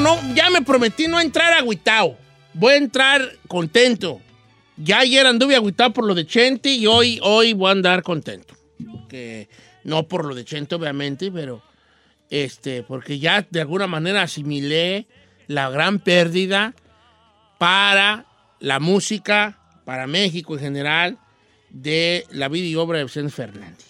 [0.00, 2.16] No, ya me prometí no entrar agüitado.
[2.54, 4.20] Voy a entrar contento.
[4.76, 8.54] Ya ayer anduve agüitado por lo de Chente y hoy, hoy voy a andar contento.
[9.84, 11.62] No por lo de Chente, obviamente, pero
[12.30, 15.06] este, porque ya de alguna manera asimilé
[15.48, 16.74] la gran pérdida
[17.58, 18.24] para
[18.58, 21.18] la música, para México en general,
[21.68, 23.89] de la vida y obra de Vicente Fernández.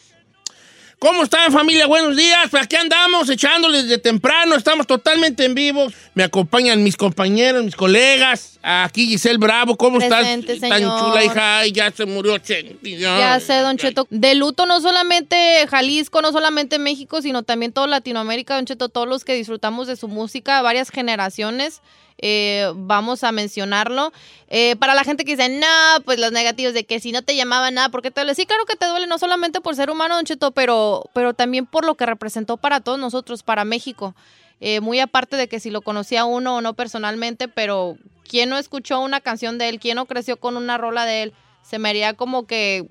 [1.00, 1.86] ¿Cómo están familia?
[1.86, 2.50] Buenos días.
[2.50, 4.54] Pues aquí andamos echándoles de temprano.
[4.54, 5.86] Estamos totalmente en vivo.
[6.12, 8.58] Me acompañan mis compañeros, mis colegas.
[8.62, 9.78] Aquí Giselle Bravo.
[9.78, 10.68] ¿Cómo Presente, estás?
[10.68, 11.00] Tan señor.
[11.00, 11.58] chula, hija.
[11.60, 12.98] Ay, ya se murió Chente.
[12.98, 14.06] Ya sé, Don Cheto.
[14.10, 19.08] De luto no solamente Jalisco, no solamente México, sino también toda Latinoamérica, Don Cheto, todos
[19.08, 21.80] los que disfrutamos de su música, varias generaciones.
[22.22, 24.12] Eh, vamos a mencionarlo.
[24.48, 27.34] Eh, para la gente que dice, no, pues los negativos de que si no te
[27.34, 28.34] llamaban nada, ¿por qué te duele?
[28.34, 31.66] Sí, claro que te duele, no solamente por ser humano, Don Cheto, pero, pero también
[31.66, 34.14] por lo que representó para todos nosotros, para México.
[34.60, 37.96] Eh, muy aparte de que si lo conocía uno o no personalmente, pero
[38.28, 39.80] ¿quién no escuchó una canción de él?
[39.80, 41.32] ¿Quién no creció con una rola de él?
[41.62, 42.86] Se me haría como que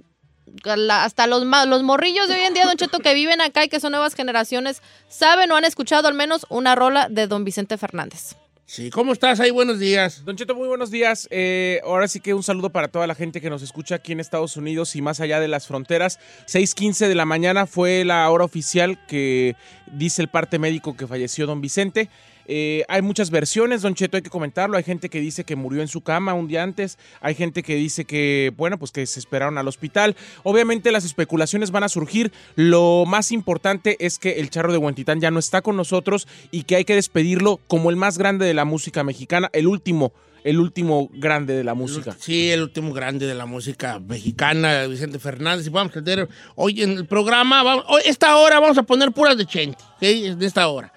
[0.90, 3.80] hasta los, los morrillos de hoy en día, Don Cheto, que viven acá y que
[3.80, 8.36] son nuevas generaciones, saben o han escuchado al menos una rola de Don Vicente Fernández.
[8.72, 9.50] Sí, ¿cómo estás ahí?
[9.50, 10.24] Buenos días.
[10.26, 11.28] Don Cheto, muy buenos días.
[11.32, 14.20] Eh, ahora sí que un saludo para toda la gente que nos escucha aquí en
[14.20, 16.20] Estados Unidos y más allá de las fronteras.
[16.46, 19.56] 6:15 de la mañana fue la hora oficial que
[19.92, 22.10] dice el parte médico que falleció don Vicente.
[22.52, 24.76] Eh, hay muchas versiones, Don Cheto, hay que comentarlo.
[24.76, 26.98] Hay gente que dice que murió en su cama un día antes.
[27.22, 30.16] Hay gente que dice que, bueno, pues que se esperaron al hospital.
[30.42, 32.32] Obviamente las especulaciones van a surgir.
[32.56, 36.64] Lo más importante es que el charro de Huentitán ya no está con nosotros y
[36.64, 40.12] que hay que despedirlo como el más grande de la música mexicana, el último,
[40.44, 42.16] el último grande de la música.
[42.20, 45.68] Sí, el último grande de la música mexicana, Vicente Fernández.
[45.68, 49.12] Y vamos a tener hoy en el programa, vamos, hoy, esta hora vamos a poner
[49.12, 49.84] puras de Chente.
[50.00, 50.92] De esta hora.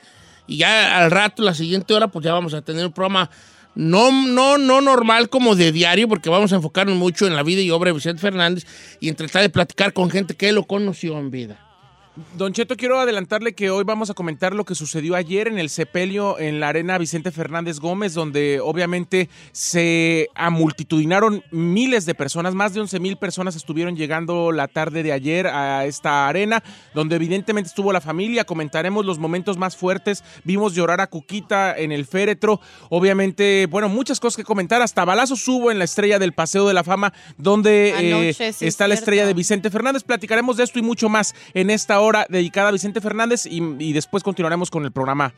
[0.47, 3.31] Y ya al rato, la siguiente hora, pues ya vamos a tener un programa
[3.75, 7.63] no, no, no normal como de diario, porque vamos a enfocarnos mucho en la vida
[7.63, 8.67] y obra de Vicente Fernández
[9.01, 11.72] y en tratar de platicar con gente que lo conoció en vida.
[12.37, 15.71] Don Cheto, quiero adelantarle que hoy vamos a comentar lo que sucedió ayer en el
[15.71, 22.75] sepelio en la arena Vicente Fernández Gómez, donde obviamente se amultitudinaron miles de personas, más
[22.75, 26.63] de 11 mil personas estuvieron llegando la tarde de ayer a esta arena,
[26.93, 31.93] donde evidentemente estuvo la familia, comentaremos los momentos más fuertes, vimos llorar a Cuquita en
[31.93, 36.35] el féretro, obviamente, bueno, muchas cosas que comentar, hasta balazos hubo en la estrella del
[36.35, 37.95] Paseo de la Fama, donde
[38.29, 41.71] eh, sí, está la estrella de Vicente Fernández, platicaremos de esto y mucho más en
[41.71, 45.35] esta hora dedicada a Vicente Fernández y, y después continuaremos con el programa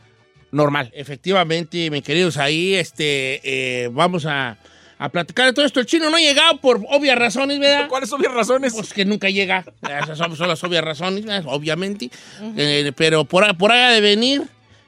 [0.50, 0.90] normal.
[0.94, 4.56] Efectivamente, mis queridos, ahí este, eh, vamos a,
[4.98, 5.80] a platicar de todo esto.
[5.80, 7.88] El chino no ha llegado por obvias razones, ¿verdad?
[7.88, 8.72] ¿Cuáles son las razones?
[8.74, 9.64] Pues que nunca llega.
[9.82, 11.44] Esas son, son las obvias razones, ¿verdad?
[11.48, 12.10] obviamente.
[12.56, 14.42] Eh, pero por, por ha de venir,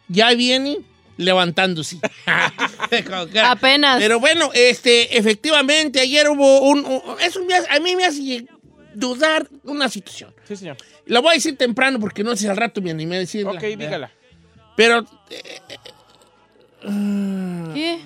[0.08, 0.78] ya viene
[1.16, 1.98] levantándose.
[3.44, 3.98] Apenas.
[4.00, 6.84] Pero bueno, este, efectivamente, ayer hubo un...
[6.84, 8.46] un- eso me hace- a mí me hace
[8.94, 10.32] dudar una situación.
[10.46, 10.76] Sí, señor.
[11.06, 13.52] La voy a decir temprano porque no sé si al rato me animé a decirla.
[13.52, 14.10] Ok, dígala.
[14.76, 15.00] Pero
[15.30, 15.76] eh, eh,
[17.74, 17.98] ¿Qué?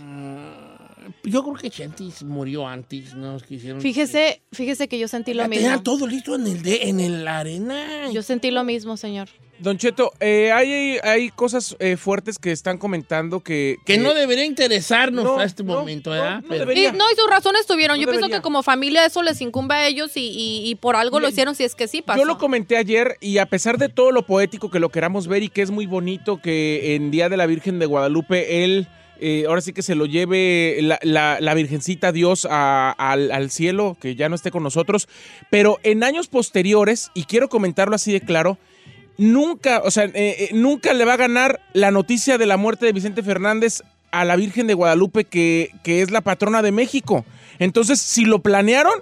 [1.25, 3.37] yo creo que Chantis murió antes, ¿no?
[3.37, 5.83] Es que hicieron- Fíjese, fíjese que yo sentí lo Ya tenían mismo.
[5.83, 8.11] todo listo en el de, en el arena.
[8.13, 9.29] Yo sentí lo mismo, señor.
[9.61, 13.77] Don Cheto, eh, hay, hay cosas eh, fuertes que están comentando que...
[13.85, 16.43] que no debería interesarnos No, a este no, momento, ¿verdad?
[16.43, 16.55] no.
[16.73, 17.97] Y, no, y sus razones tuvieron.
[17.99, 20.97] No yo pienso que como familia eso les incumbe a ellos y, y- y por
[20.97, 22.19] algo lo hicieron si es que sí pasó.
[22.19, 25.43] Yo lo comenté ayer y a pesar de todo lo poético que lo queramos ver
[25.43, 28.89] y que es muy bonito que en Día de la Virgen de Guadalupe él
[29.23, 33.51] eh, ahora sí que se lo lleve la, la- la Virgencita Dios a- al, al
[33.51, 35.09] cielo, que ya no esté con nosotros,
[35.51, 38.57] pero en años posteriores, y quiero comentarlo así de claro,
[39.21, 42.87] nunca, o sea, eh, eh, nunca le va a ganar la noticia de la muerte
[42.87, 47.25] de Vicente Fernández a la Virgen de Guadalupe, que, que es la patrona de México.
[47.59, 48.95] Entonces, si lo planearon,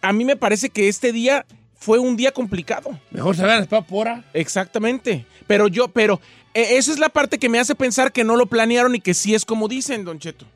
[0.00, 1.46] a mí me parece que este día
[1.76, 2.98] fue un día complicado.
[3.10, 4.24] Mejor se vean esperado por hora.
[4.32, 5.26] Exactamente.
[5.46, 6.20] Pero yo, pero
[6.54, 9.14] eh, esa es la parte que me hace pensar que no lo planearon y que
[9.14, 10.46] sí es como dicen, Don Cheto.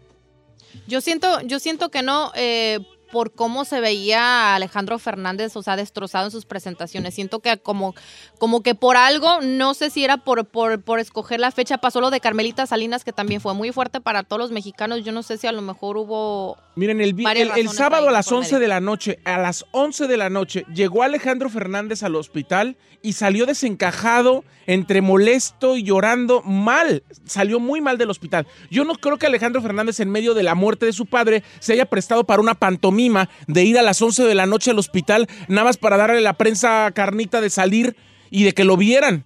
[0.87, 2.81] Yo siento, yo siento que no, eh,
[3.15, 7.15] por cómo se veía a Alejandro Fernández, o sea, destrozado en sus presentaciones.
[7.15, 7.95] Siento que como,
[8.41, 12.01] como que por algo, no sé si era por, por, por escoger la fecha, pasó
[12.01, 15.05] lo de Carmelita Salinas, que también fue muy fuerte para todos los mexicanos.
[15.05, 16.57] Yo no sé si a lo mejor hubo...
[16.75, 18.59] Miren, el, el- el sábado a las por 11 medio.
[18.63, 23.13] de la noche, a las 11 de la noche, llegó Alejandro Fernández al hospital y
[23.13, 27.05] salió desencajado, entre molesto y llorando mal.
[27.27, 28.47] Salió muy mal del hospital.
[28.71, 31.75] Yo no creo que Alejandro Fernández, en medio de la muerte de su padre, se
[31.75, 33.04] haya prestado para una pantomima
[33.47, 36.21] de ir a las 11 de la noche al hospital, nada más para darle a
[36.23, 37.97] la prensa carnita de salir
[38.31, 39.25] y de que lo vieran.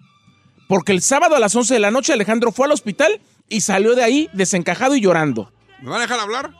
[0.68, 3.94] Porque el sábado a las 11 de la noche Alejandro fue al hospital y salió
[3.94, 5.50] de ahí desencajado y llorando.
[5.80, 6.50] ¿Me van a dejar hablar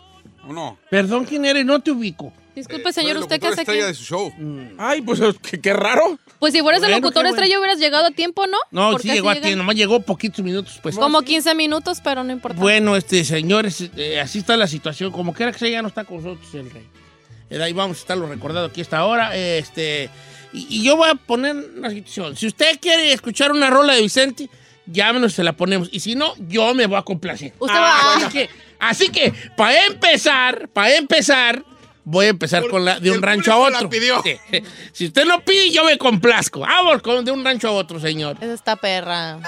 [0.47, 0.79] o no?
[0.91, 1.67] Perdón, ¿quién eres?
[1.67, 2.33] No te ubico.
[2.57, 3.71] Disculpe, Eh, señor, el ¿usted qué hace aquí?
[3.71, 4.33] estrella de su show.
[4.79, 6.19] Ay, pues qué, qué raro.
[6.41, 7.29] Pues si fueras el locutor bueno.
[7.29, 8.57] estrella hubieras llegado a tiempo, ¿no?
[8.73, 10.97] No, sí llegó a llegan ti, nomás llegó poquitos minutos, pues.
[10.97, 12.59] Como 15 minutos, pero no importa.
[12.61, 15.13] Bueno, este, señores, eh, así está la situación.
[15.13, 16.85] Como quiera que sea, ya no está con nosotros el rey.
[17.51, 19.37] Eh, ahí vamos a estarlo recordado aquí hasta ahora.
[19.37, 20.11] eh, Este,
[20.53, 22.37] y, y yo voy a poner una situación.
[22.37, 24.49] Si usted quiere escuchar una rola de Vicente,
[24.87, 25.89] llámenos, se la ponemos.
[25.93, 27.53] Y si no, yo me voy a complacer.
[27.59, 31.63] Usted va- así que, así que, para empezar, para empezar,
[32.05, 33.91] voy a empezar con la de un rancho a público la otro.
[33.91, 34.23] pidió.
[34.23, 34.63] Sí.
[34.93, 36.61] Si usted no pide, yo me complazco.
[36.61, 38.37] Vamos con de un rancho a otro, señor.
[38.41, 39.39] Es esta perra.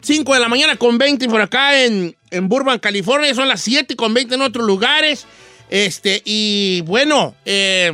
[0.00, 3.34] 5 de la mañana con 20 por acá en, en Burbank, California.
[3.34, 5.26] Son las 7 con 20 en otros lugares.
[5.68, 7.92] Este, y bueno, eh,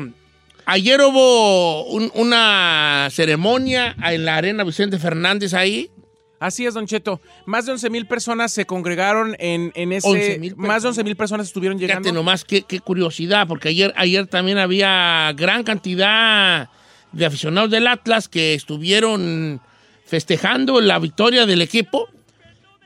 [0.64, 5.90] ayer hubo un- una ceremonia en la arena Vicente Fernández ahí.
[6.38, 7.20] Así es, Don Cheto.
[7.46, 10.06] Más de 11 mil personas se congregaron en, en ese.
[10.06, 12.02] 11,000 más de 11 mil personas estuvieron llegando.
[12.02, 16.68] Fíjate nomás qué, qué curiosidad, porque ayer, ayer también había gran cantidad
[17.12, 19.62] de aficionados del Atlas que estuvieron
[20.06, 22.08] festejando la victoria del equipo.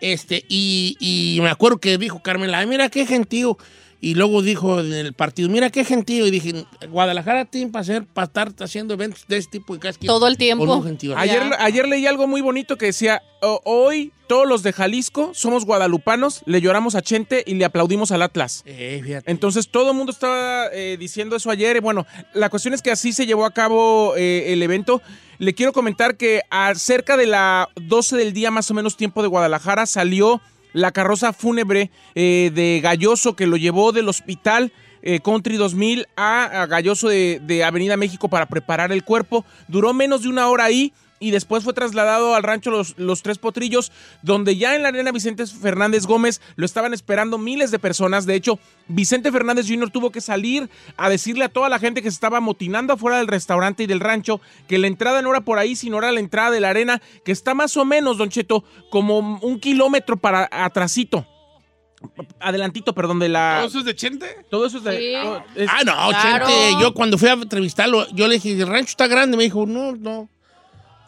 [0.00, 3.58] Este, y, y me acuerdo que dijo Carmela, "Ay, mira qué gentío.
[4.02, 6.26] Y luego dijo en el partido, mira qué gentío.
[6.26, 9.75] Y dije, Guadalajara tiene para hacer, para estar haciendo eventos de este tipo.
[9.75, 10.67] Y casi Todo el tiempo.
[10.67, 11.17] con un gentío.
[11.19, 15.67] Ayer, ayer leí algo muy bonito que decía: "O- Hoy todos los de Jalisco somos
[15.67, 18.62] guadalupanos, le lloramos a Chente y le aplaudimos al Atlas.
[18.64, 19.31] Eh, fíjate.
[19.31, 21.76] Entonces todo el mundo estaba eh, diciendo eso ayer.
[21.76, 25.03] Y Bueno, la cuestión es que así se llevó a cabo eh, el evento.
[25.38, 29.20] Le quiero comentar que a cerca de la 12 del día, más o menos tiempo
[29.20, 30.41] de Guadalajara, salió
[30.72, 34.72] la carroza fúnebre eh, de Galloso que lo llevó del hospital.
[35.02, 39.44] eh, Country 2000 a, a Galloso de, de Avenida México para preparar el cuerpo.
[39.69, 43.37] Duró menos de una hora ahí y después fue trasladado al rancho Los, Los Tres
[43.38, 48.24] Potrillos, donde ya en la arena Vicente Fernández Gómez lo estaban esperando miles de personas.
[48.24, 48.58] De hecho,
[48.89, 49.91] Vicente Fernández Jr.
[49.91, 53.29] tuvo que salir a decirle a toda la gente que se estaba amotinando afuera del
[53.29, 56.50] restaurante y del rancho que la entrada no era por ahí, sino era la entrada
[56.50, 61.27] de la arena, que está más o menos, Don Cheto, como un kilómetro para atrasito.
[62.41, 63.56] Adelantito, perdón, de la...
[63.58, 64.27] ¿Todo eso es de Chente?
[64.50, 64.98] Todo eso es de...
[64.98, 65.15] Sí.
[65.22, 66.46] oh, es- Ah, no, Claro.
[66.46, 69.36] Chente, yo cuando fui a entrevistarlo, yo le dije, el rancho está grande.
[69.36, 70.31] Me dijo, no, no.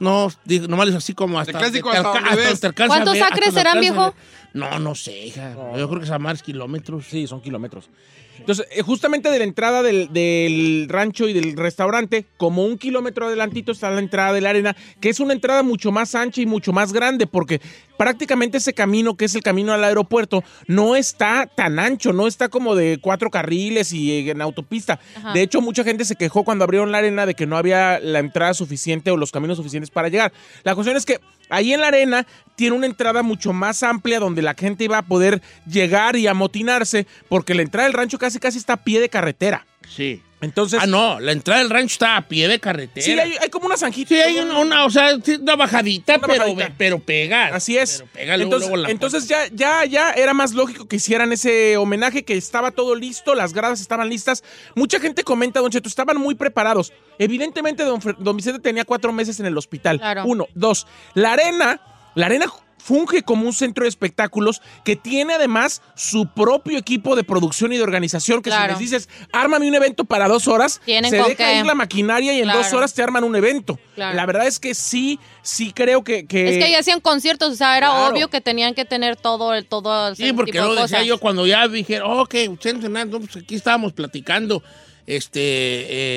[0.03, 1.57] No, digo, nomás hizo así como hasta.
[1.57, 4.13] clásico te hasta ¿Cuántos ver, acres serán, viejo?
[4.53, 5.55] No, no sé, hija.
[5.77, 7.07] Yo creo que son más kilómetros.
[7.07, 7.89] Sí, son kilómetros.
[8.37, 13.27] Entonces, eh, justamente de la entrada del, del rancho y del restaurante, como un kilómetro
[13.27, 16.47] adelantito está la entrada de la arena, que es una entrada mucho más ancha y
[16.47, 17.61] mucho más grande, porque
[17.97, 22.49] prácticamente ese camino, que es el camino al aeropuerto, no está tan ancho, no está
[22.49, 25.01] como de cuatro carriles y en autopista.
[25.17, 25.33] Ajá.
[25.33, 28.19] De hecho, mucha gente se quejó cuando abrieron la arena de que no había la
[28.19, 30.33] entrada suficiente o los caminos suficientes para llegar.
[30.65, 34.43] La cuestión es que ahí en la arena tiene una entrada mucho más amplia donde
[34.43, 38.59] la gente iba a poder llegar y amotinarse, porque la entrada del rancho casi casi
[38.59, 39.67] está a pie de carretera.
[39.89, 40.23] Sí.
[40.43, 43.05] Entonces, Ah, no, la entrada del rancho está a pie de carretera.
[43.05, 44.09] sí, hay, hay como una zanjita.
[44.09, 46.75] Sí, hay una, una, o sea, una bajadita, Una pero, bajadita.
[46.77, 47.47] pero pega.
[47.55, 47.99] Así es.
[47.99, 50.97] Pero pega luego, entonces, luego en la entonces ya, ya, ya era más lógico que
[50.97, 54.43] hicieran ese homenaje, que estaba todo listo, las gradas estaban listas.
[54.75, 56.93] Mucha gente comenta, Don Cheto, estaban muy preparados.
[57.19, 59.99] Evidentemente, don, Fer- don Vicente tenía cuatro meses en el hospital.
[59.99, 60.25] Claro.
[60.27, 60.49] Uno.
[60.55, 60.87] Dos.
[61.15, 61.81] La arena,
[62.15, 62.47] la arena
[62.83, 67.77] funge como un centro de espectáculos que tiene además su propio equipo de producción y
[67.77, 68.43] de organización.
[68.43, 68.77] Que Claro.
[68.77, 71.59] si les dices, ármame un evento para dos horas, Tienen se deja qué.
[71.61, 72.59] ir la maquinaria y en Claro.
[72.59, 73.79] dos horas te arman un evento.
[73.95, 74.17] Claro.
[74.17, 76.27] La verdad es que sí, sí creo que.
[76.27, 79.55] que- Es que ahí hacían conciertos, o sea, era obvio que tenían que tener todo,
[79.55, 81.07] el- todo Sí, porque tipo lo decía cosas.
[81.07, 84.63] yo cuando ya dije, ok, usted entrenando, pues aquí estábamos platicando
[85.05, 85.41] este,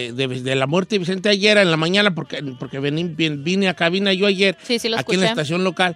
[0.07, 3.43] eh, de, de la muerte de Vicente ayer en la mañana, porque, porque vení- vin-
[3.43, 5.95] vine a cabina yo ayer, Sí, sí lo aquí en la estación local.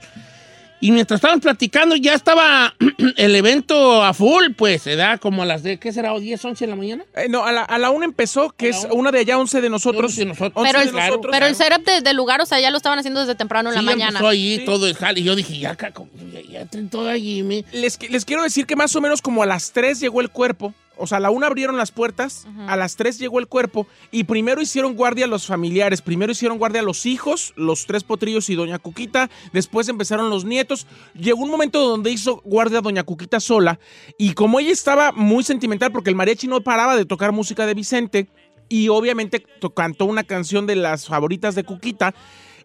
[0.81, 2.73] Y mientras estábamos platicando, ya estaba
[3.17, 6.13] el evento a full, pues, se da como a las de, ¿qué será?
[6.13, 7.03] ¿O 10, 11 de la mañana?
[7.15, 8.93] Eh, no, a la, a la una empezó, que la es una.
[8.93, 10.15] una de allá, 11 de nosotros.
[10.15, 10.53] De nosotros.
[10.55, 11.31] 11 Pero de el, claro, nosotros.
[11.33, 13.75] pero el setup de- del lugar, o sea, ya lo estaban haciendo desde temprano en
[13.75, 14.07] la Sí, mañana.
[14.11, 14.65] empezó ahí Sí.
[14.65, 15.19] todo el jale.
[15.19, 17.65] Y yo dije, ya, ya, ya traen todo allí, me.
[17.73, 20.73] Les, les quiero decir que más o menos como a las 3 llegó el cuerpo.
[20.99, 24.25] O sea, a la una abrieron las puertas, a las 3 llegó el cuerpo y
[24.25, 28.79] primero hicieron guardia los familiares, primero hicieron guardia los hijos, los tres potrillos y doña
[28.79, 30.87] Cuquita, después empezaron los nietos.
[31.13, 33.79] Llegó un momento donde hizo guardia doña Cuquita sola
[34.17, 37.73] y como ella estaba muy sentimental porque el mariachi no paraba de tocar música de
[37.73, 38.27] Vicente
[38.67, 42.13] y obviamente cantó una canción de las favoritas de Cuquita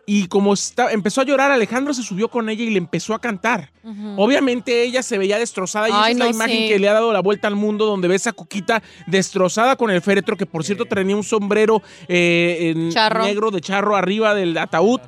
[0.07, 3.21] y como está- empezó a llorar, Alejandro se subió con ella y le empezó a
[3.21, 3.71] cantar.
[4.17, 6.69] Obviamente ella se veía destrozada y esa es la no, imagen sí.
[6.69, 10.01] que le ha dado la vuelta al mundo donde ves a Cuquita destrozada con el
[10.01, 12.91] féretro que por cierto tenía un sombrero eh, en
[13.25, 15.01] negro de charro arriba del ataúd.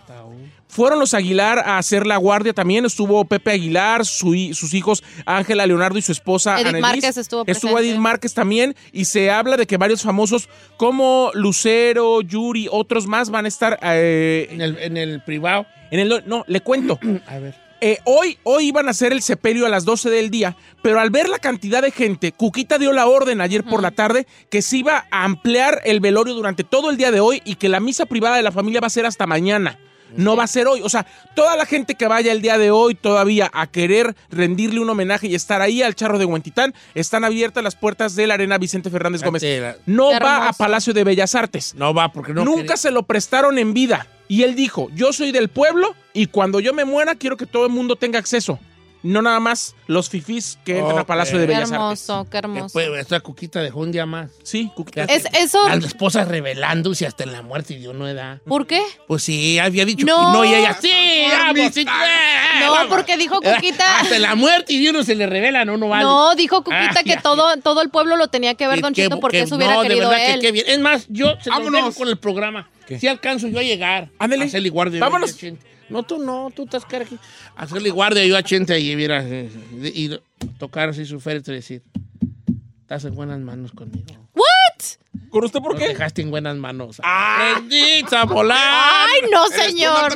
[0.76, 2.84] Fueron los Aguilar a hacer la guardia también.
[2.84, 6.82] Estuvo Pepe Aguilar, su sus hijos Ángela Leonardo y su esposa Edith Annelies.
[6.82, 7.80] Márquez estuvo presente.
[7.80, 8.76] Edith Márquez también.
[8.92, 13.78] Y se habla de que varios famosos como Lucero, Yuri, otros más van a estar
[13.80, 15.64] eh, En el, en el privado.
[15.90, 16.24] en el.
[16.26, 16.98] No, le cuento.
[17.26, 17.54] A ver.
[17.80, 21.08] Eh, hoy, hoy iban a hacer el sepelio a las 12 del día, pero al
[21.08, 24.76] ver la cantidad de gente, Cuquita dio la orden ayer por la tarde que se
[24.78, 28.04] iba a ampliar el velorio durante todo el día de hoy y que la misa
[28.04, 29.78] privada de la familia va a ser hasta mañana.
[30.16, 30.80] No va a ser hoy.
[30.82, 34.80] O sea, toda la gente que vaya el día de hoy todavía a querer rendirle
[34.80, 38.34] un homenaje y estar ahí al charro de Huentitán, están abiertas las puertas de la
[38.34, 39.42] Arena Vicente Fernández Gómez.
[39.42, 40.52] Fíjate, No va a.
[40.52, 41.74] Palacio de Bellas Artes.
[41.74, 42.76] No va porque no Nunca quería.
[42.76, 44.06] se lo prestaron en vida.
[44.28, 47.66] Y él dijo, yo soy del pueblo y cuando yo me muera quiero que todo
[47.66, 48.58] el mundo tenga acceso.
[49.02, 51.06] No nada más los fifís que entran a.
[51.06, 52.08] Palacio de Qué Bellas Artes.
[52.08, 52.72] hermoso, qué Que, hermoso.
[52.72, 54.30] pues, esta cuquita dejó un día más.
[54.42, 55.04] Sí, Cuquita.
[55.04, 58.40] Es, eso, Las esposas revelándose hasta en la muerte dio no edad.
[58.46, 58.82] ¿por qué?
[59.06, 60.16] Pues sí, había dicho No.
[60.16, 60.90] que no y ella sí,
[61.30, 62.86] vamos, sí, No, vamos.
[62.88, 64.00] porque dijo Cuquita.
[64.00, 66.02] Hasta en la muerte y de uno se le revela, no, no vale.
[66.04, 67.22] No, dijo Cuquita Ah, que ya.
[67.22, 69.56] todo, todo el pueblo lo tenía que ver, Que- Don que- Chito, porque que eso
[69.56, 70.40] hubiera no, de querido verdad que él.
[70.40, 70.64] qué bien.
[70.68, 71.94] Es más, yo se Vámonos.
[71.94, 72.68] con el programa.
[72.98, 74.08] Si alcanzo yo a llegar.
[74.70, 75.00] Guardia.
[75.00, 75.36] Vámonos.
[75.36, 75.75] Chente.
[75.88, 77.18] No, tú no, tú estás cara aquí.
[77.56, 79.50] Hacerle guardia yo a Chente y, mira, eh,
[79.82, 80.20] y, y
[80.58, 81.82] tocar así su féretro y decir,
[82.80, 84.06] estás en buenas manos conmigo.
[84.34, 85.28] ¿What?
[85.30, 85.88] ¿Con usted por Nos qué?
[85.88, 87.00] dejaste en buenas manos.
[87.02, 89.06] ¡Aprendiste a volar!
[89.08, 90.12] Ay, no, ¿Eres tú, señor.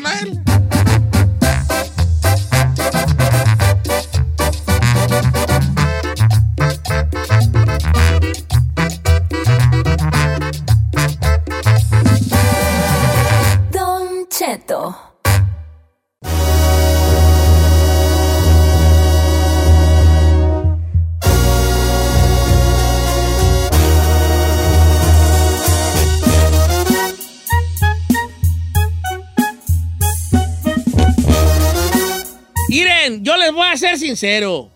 [33.20, 34.70] Yo les voy a ser sincero.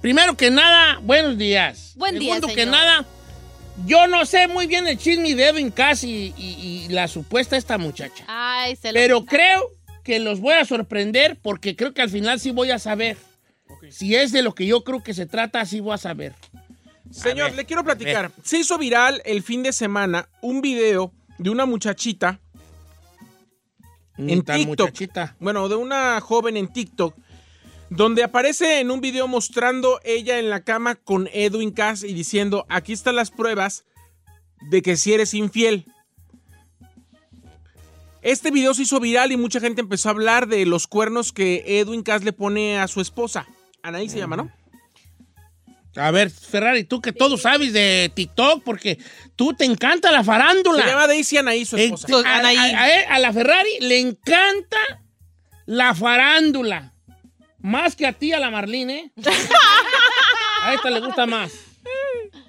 [0.00, 1.92] Primero que nada, buenos días.
[1.96, 2.76] Buen día, Segundo que señor.
[2.76, 3.04] nada,
[3.86, 7.56] yo no sé muy bien el chisme de Edwin Cass y, y- y la supuesta
[7.56, 8.24] esta muchacha.
[8.28, 9.70] Ay, se lo Pero creo
[10.04, 13.16] que los voy a sorprender porque creo que al final sí voy a saber.
[13.90, 16.34] Si es de lo que yo creo que se trata, sí voy a saber.
[17.10, 18.30] Señor, ver, le quiero platicar.
[18.44, 22.38] Se hizo viral el fin de semana un video de una muchachita,
[24.18, 24.66] En TikTok.
[24.66, 25.36] muchachita.
[25.40, 27.14] bueno, de una joven en TikTok,
[27.90, 32.66] donde aparece en un video mostrando ella en la cama con Edwin Cass y diciendo,
[32.68, 33.84] aquí están las pruebas
[34.70, 35.86] de que si eres infiel.
[38.22, 41.62] Este video se hizo viral y mucha gente empezó a hablar de los cuernos que
[41.80, 43.46] Edwin Cass le pone a su esposa.
[43.82, 44.50] Anaí se llama, ¿no?
[45.94, 48.98] A ver, Ferrari, tú que todo sabes de TikTok, porque
[49.36, 50.82] tú te encanta la farándula.
[50.82, 52.08] Se llama Daisy Anaí, su Eh, esposa.
[52.26, 54.76] a, a- a- a la Ferrari le encanta
[55.64, 56.92] la farándula.
[57.66, 59.10] Más que a ti, a la Marlene.
[59.16, 59.22] ¿eh?
[60.62, 61.52] A esta le gusta más.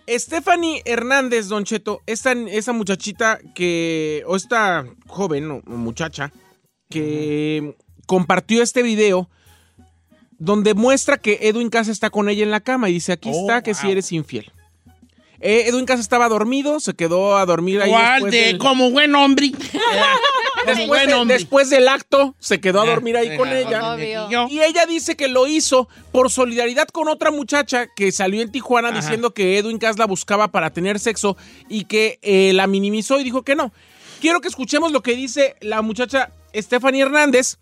[0.08, 6.32] Stephanie Hernández, Don Cheto, esta, esa muchachita que, o esta joven o, muchacha,
[6.92, 9.28] que compartió este video
[10.38, 13.42] donde muestra que Edwin Casa está con ella en la cama y dice, aquí Oh,
[13.42, 14.52] está, que si eres infiel.
[15.40, 19.16] Eh, Edwin Casa estaba dormido, se quedó a dormir ahí ¿Cuál de del- como buen
[19.16, 19.52] hombre?
[20.76, 23.94] después, de- después del acto se quedó a dormir ahí con ella.
[23.94, 24.48] Obvio.
[24.50, 28.90] Y ella dice que lo hizo por solidaridad con otra muchacha que salió en Tijuana
[28.90, 28.98] Ajá.
[29.00, 31.38] diciendo que Edwin Cass la buscaba para tener sexo
[31.70, 33.72] y que eh, la minimizó y dijo que no.
[34.22, 37.58] Quiero que escuchemos lo que dice la muchacha Stephanie Hernández.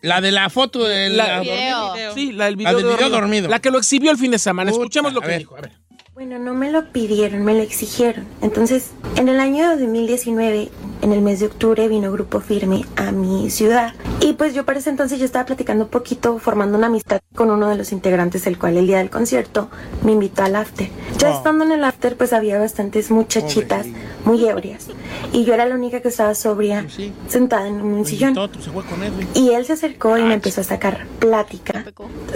[0.00, 2.14] La de la foto de La- la, Video.
[2.14, 3.48] Sí, la del La video, del de video dormido.
[3.48, 4.70] La que lo exhibió el fin de semana.
[4.70, 5.38] Puta, Escuchemos lo a que ver.
[5.40, 5.56] dijo.
[5.56, 5.72] A ver.
[6.18, 8.26] Bueno, no me lo pidieron, me lo exigieron.
[8.42, 10.68] Entonces, en el año 2019,
[11.02, 13.94] en el mes de octubre, vino Grupo Firme a mi ciudad.
[14.20, 17.52] Y pues yo para ese entonces yo estaba platicando un poquito, formando una amistad con
[17.52, 19.70] uno de los integrantes, el cual el día del concierto
[20.02, 20.88] me invitó al after.
[21.18, 23.86] Ya estando en el after, pues había bastantes muchachitas
[24.24, 24.88] muy ebrias.
[25.32, 27.12] Y yo era la única que estaba sobria, Sí.
[27.28, 28.34] sentada en un sillón.
[28.34, 29.28] Todo, se fue con Edwin.
[29.34, 31.84] Y él se acercó y me empezó a sacar plática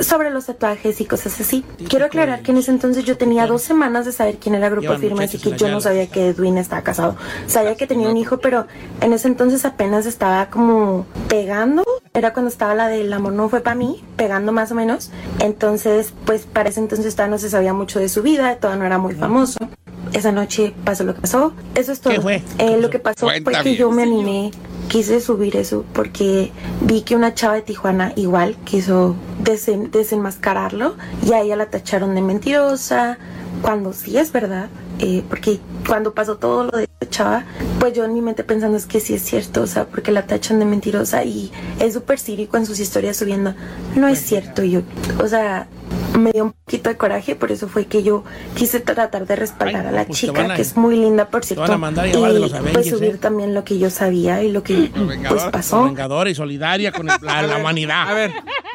[0.00, 1.64] sobre los tatuajes y cosas así.
[1.88, 4.82] Quiero aclarar que en ese entonces yo tenía dos semanas de saber quién era Grupo
[4.82, 7.16] Llevan Firme, así que yo no sabía que Edwin estaba casado.
[7.46, 8.66] Sabía que tenía un hijo, pero
[9.00, 11.82] en ese entonces apenas estaba como pegando.
[12.12, 15.10] Era cuando estaba la del amor no fue para mí, pegando más o menos.
[15.38, 18.86] Entonces, pues para ese entonces todavía no se sabía mucho de su vida, todavía no
[18.86, 19.58] era muy famoso.
[20.12, 21.54] Esa noche pasó lo que pasó.
[21.74, 22.12] Eso es todo.
[22.12, 22.42] ¿Qué fue?
[22.58, 24.50] Eh, lo que pasó fue Cuenta que bien, yo me animé
[24.92, 30.96] quise subir eso porque vi que una chava de Tijuana igual quiso desen- desenmascararlo
[31.26, 33.16] y a ella la tacharon de mentirosa,
[33.62, 34.68] cuando sí es verdad,
[34.98, 37.44] eh, porque cuando pasó todo lo de esta chava,
[37.80, 40.26] pues yo en mi mente pensando es que sí es cierto, o sea, porque la
[40.26, 43.54] tachan de mentirosa y es súper cínico en sus historias subiendo,
[43.96, 44.82] no es cierto, yo,
[45.24, 45.68] o sea,
[46.18, 49.82] me dio un poquito de coraje, por eso fue que yo quise tratar de respaldar
[49.82, 51.78] Ay, a la pues chica, van a- que es muy linda, por van cierto, a
[51.78, 53.18] mandar a llamar de los y Avengers, pues subir ¿eh?
[53.18, 54.90] también lo que yo sabía y lo que
[55.28, 55.84] pues pasó.
[55.84, 58.08] Vengadora y solidaria con el- la, la humanidad.
[58.10, 58.32] A ver,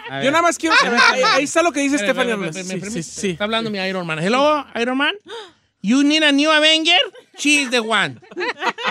[0.10, 0.26] A ver.
[0.26, 1.00] yo nada más quiero saber.
[1.36, 2.58] Ahí, está lo que dice Stephanie espera, Hernández.
[2.72, 3.30] espera, ¿me Sí, sí, sí.
[3.32, 4.20] Está hablando mi Iron Man.
[4.20, 5.14] Hello, Iron Man.
[5.82, 6.98] You need a new Avenger?
[7.38, 8.20] She is the one.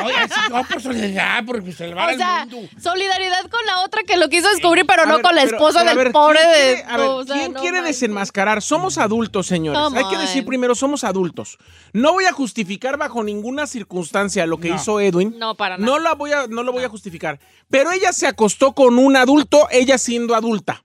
[0.05, 2.69] Oye, así, no por solidaridad, porque salvar O sea, al mundo.
[2.81, 5.81] solidaridad con la otra que lo quiso descubrir, pero A no ver, con la esposa
[5.81, 6.75] pero del ver, pobre ¿quién de.
[6.77, 8.63] quiere- a ver, o sea, ¿Quién no quiere desenmascarar?
[8.63, 9.81] Somos adultos, señores.
[9.83, 11.59] Come Hay que decir primero, somos adultos.
[11.93, 14.77] No voy a justificar bajo ninguna circunstancia lo que No.
[14.77, 15.35] hizo Edwin.
[15.39, 15.85] No, para nada.
[15.93, 17.41] No, la voy a, no lo voy a justificar.
[17.69, 20.85] Pero ella se acostó con un adulto, ella siendo adulta.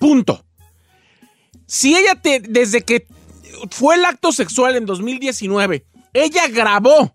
[0.00, 0.44] Punto.
[1.66, 3.06] Si ella te, desde que
[3.70, 7.14] fue el acto sexual en 2019, ella grabó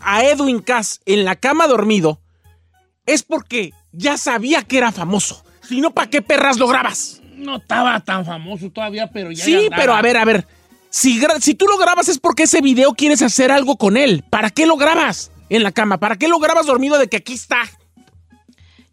[0.00, 2.20] a Edwin Cass en la cama dormido,
[3.06, 5.44] es porque ya sabía que era famoso.
[5.62, 7.20] Si no, ¿para qué perras lo grabas?
[7.36, 9.44] No estaba tan famoso todavía, pero ya.
[9.44, 10.46] Sí, pero a ver, a ver.
[10.90, 14.24] Si, si tú lo grabas es porque ese video quieres hacer algo con él.
[14.30, 15.98] ¿Para qué lo grabas en la cama?
[15.98, 17.62] ¿Para qué lo grabas dormido de que aquí está?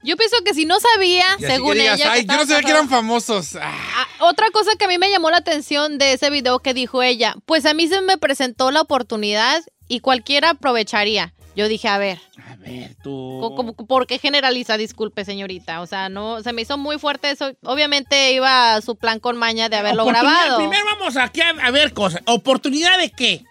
[0.03, 2.13] Yo pienso que si no sabía, Y así según que digas, ella.
[2.13, 3.55] que yo no sabía que eran famosos.
[3.55, 6.73] Ah, Ah, otra cosa que a mí me llamó la atención de ese video que
[6.73, 11.33] dijo ella, pues a mí se me presentó la oportunidad y cualquiera aprovecharía.
[11.55, 12.17] Yo dije, a ver,
[12.49, 13.53] A ver, tú.
[13.87, 14.77] ¿por qué generaliza?
[14.77, 15.81] Disculpe, señorita.
[15.81, 17.51] O sea, no, se me hizo muy fuerte eso.
[17.63, 20.57] Obviamente iba a su plan con maña de haberlo grabado.
[20.57, 22.21] Primero vamos aquí a, a ver cosas.
[22.25, 23.43] ¿Oportunidad de qué?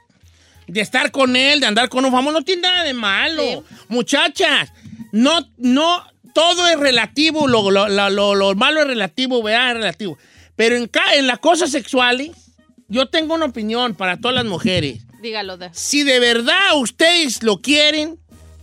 [0.67, 2.39] De estar con él, de andar con un famoso.
[2.39, 3.43] No tiene nada de malo.
[3.43, 3.77] Sí.
[3.89, 4.73] Muchachas,
[5.13, 7.47] no, no, todo es relativo.
[7.49, 9.71] Lo, lo, lo- lo- lo malo es relativo, ¿verdad?
[9.71, 10.19] Es relativo.
[10.57, 12.31] Pero en, en las cosas sexuales,
[12.89, 15.03] yo tengo una opinión para todas las mujeres.
[15.23, 15.71] Dígalo de.
[15.73, 18.19] Si de verdad ustedes lo quieren,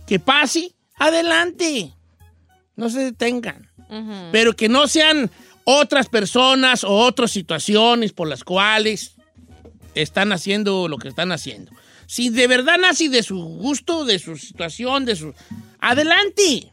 [0.06, 1.92] que pase, adelante.
[2.76, 3.68] No se detengan.
[3.90, 4.12] Ujú.
[4.32, 5.30] Pero que no sean
[5.64, 9.12] otras personas o otras situaciones por las cuales
[9.94, 11.72] están haciendo lo que están haciendo.
[12.06, 15.34] Si de verdad nace de su gusto, de su situación, de su...
[15.80, 16.72] Adelante.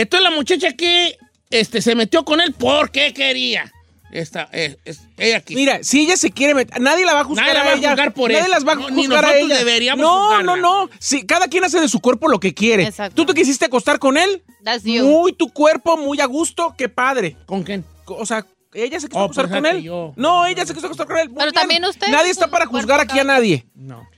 [0.00, 1.18] Entonces la muchacha que
[1.50, 3.72] este, se metió con él porque quería.
[4.10, 5.58] Esta, es, es- ella quiso.
[5.60, 7.74] Mira, si ella se quiere meter, nadie la va a juzgar Nadie la va a
[7.74, 7.90] ella.
[7.90, 8.50] juzgar por nadie eso.
[8.50, 9.58] las va a No, ni juzgar a ella.
[9.58, 10.56] deberíamos no, juzgarla.
[10.56, 10.90] no, no.
[10.98, 12.84] Sí, cada quien hace de su cuerpo lo que quiere.
[12.84, 13.14] Exacto.
[13.16, 14.42] ¿Tú te quisiste acostar con él?
[14.64, 15.04] That's you.
[15.06, 17.36] Muy tu cuerpo, muy a gusto, qué padre.
[17.44, 17.84] ¿Con quién?
[18.06, 19.84] O sea, ella se quiso Oh, acostar pues, con fíjate, él.
[19.84, 21.28] yo- No, ella se quiso acostar con él.
[21.28, 21.60] Muy Pero bien.
[21.60, 23.66] también usted, Nadie está para juzgar aquí a nadie.
[23.74, 24.08] No.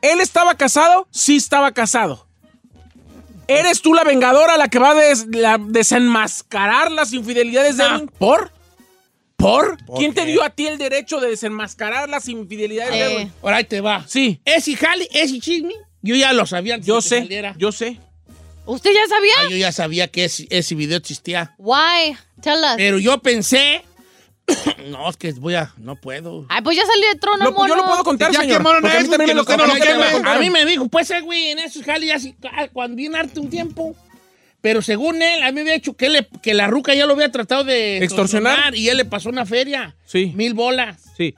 [0.00, 1.08] ¿Él estaba casado?
[1.10, 2.25] Sí estaba casado.
[3.48, 7.84] ¿Eres tú la vengadora la que va a des- la- desenmascarar las infidelidades de.
[7.84, 8.06] Edwin?
[8.18, 8.50] ¿Por?
[9.36, 9.84] ¿Por?
[9.84, 13.12] ¿Por ¿Quién te dio a ti el derecho de desenmascarar las infidelidades de Eh.
[13.14, 13.32] Edwin?
[13.42, 14.04] Ahora ahí te va.
[14.08, 17.54] Sí, Ese jale, ese chisme, yo ya lo sabía antes yo de sé, saliera.
[17.58, 17.98] yo sé.
[18.64, 19.32] ¿Usted ya sabía?
[19.38, 21.54] Ah, yo ya sabía que ese, ese video existía.
[21.58, 22.16] Why?
[22.42, 22.74] Tell us.
[22.76, 23.82] Pero yo pensé.
[24.90, 25.72] no, es que voy a.
[25.76, 26.46] No puedo.
[26.48, 27.74] Ay, pues ya salió de trono, yo mono.
[27.76, 28.58] lo puedo contar, Ya señor.
[28.58, 30.60] quemaron a mí también me lo no lo a mí me.
[30.60, 33.40] A mí dijo, pues, eh, güey, en esos jales ya sí, ah, cuando viene harto
[33.40, 33.96] un tiempo.
[34.60, 37.12] Pero según él, a mí me había dicho que, le- que la ruca ya lo
[37.14, 38.74] había tratado de Extorsionar.
[38.74, 39.94] Y él le pasó una feria.
[40.06, 40.32] Sí.
[40.34, 41.02] Mil bolas.
[41.16, 41.34] Sí.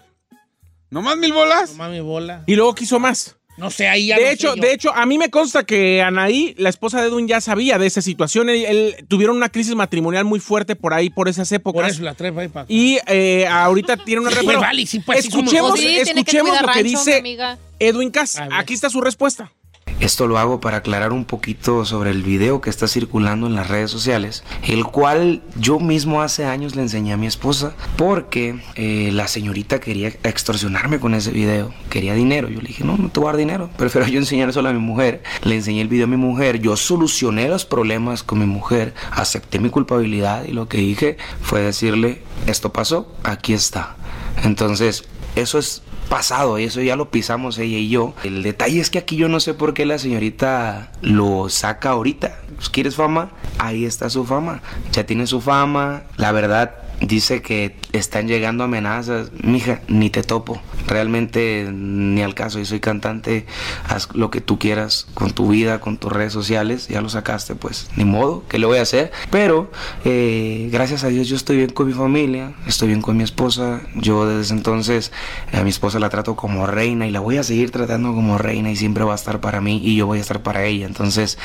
[0.90, 1.71] ¿No más mil bolas?
[1.73, 2.42] No mames, bola.
[2.47, 3.37] Y luego quiso más.
[3.59, 4.62] No sé, ahí ya De no sé hecho, yo.
[4.62, 7.87] de hecho, a mí me consta que Anaí, la esposa de Edwin, ya sabía de
[7.87, 8.49] esa situación.
[8.49, 11.92] Él, él- tuvieron una crisis matrimonial muy fuerte por ahí, por esas Por épocas.
[11.92, 12.73] eso la trae ahí para acá.
[12.73, 15.81] Y eh, ahorita tiene una Sí, pero vale, sí, pues, sí escuchemos, dos.
[15.81, 17.59] Sí, tiene que escuchemos cuidar lo que rancho, mi dice amiga.
[17.81, 18.37] Edwin Cass.
[18.37, 18.55] A ver.
[18.55, 19.53] Aquí está su respuesta.
[20.00, 23.66] Esto lo hago para aclarar un poquito sobre el video que está circulando en las
[23.66, 29.11] redes sociales, el cual yo mismo hace años le enseñé a mi esposa porque eh,
[29.12, 32.48] la señorita quería extorsionarme con ese video, quería dinero.
[32.48, 34.72] Yo le dije, no, no te voy a dar dinero, prefiero yo enseñar solo a
[34.72, 35.24] mi mujer.
[35.42, 39.58] Le enseñé el video a mi mujer, yo solucioné los problemas con mi mujer, acepté
[39.58, 43.96] mi culpabilidad y lo que dije fue decirle, esto pasó, aquí está.
[44.44, 48.14] Entonces, eso es pasado, eso ya lo pisamos ella y yo.
[48.25, 52.38] El detalle es que aquí yo no sé por qué la señorita lo saca ahorita.
[52.57, 53.31] Pues, ¿Quieres fama?
[53.59, 54.62] Ahí está su fama.
[54.92, 56.03] Ya tiene su fama.
[56.16, 59.30] La verdad dice que están llegando amenazas.
[59.42, 60.61] Mija, ni te topo.
[60.87, 62.58] Realmente ni al caso.
[62.58, 63.46] Yo soy cantante.
[63.88, 66.88] Haz lo que tú quieras con tu vida, con tus redes sociales.
[66.88, 68.44] Ya lo sacaste, pues ni modo.
[68.48, 69.12] ¿Qué le voy a hacer?
[69.30, 69.70] Pero
[70.04, 72.54] eh, gracias a Dios yo estoy bien con mi familia.
[72.66, 73.82] Estoy bien con mi esposa.
[73.94, 75.12] Yo desde entonces
[75.52, 78.70] a mi esposa la trato como reina y la voy a seguir tratando como reina
[78.70, 80.87] y siempre va a estar para mí y yo voy a estar para ella.
[80.87, 81.38] Entonces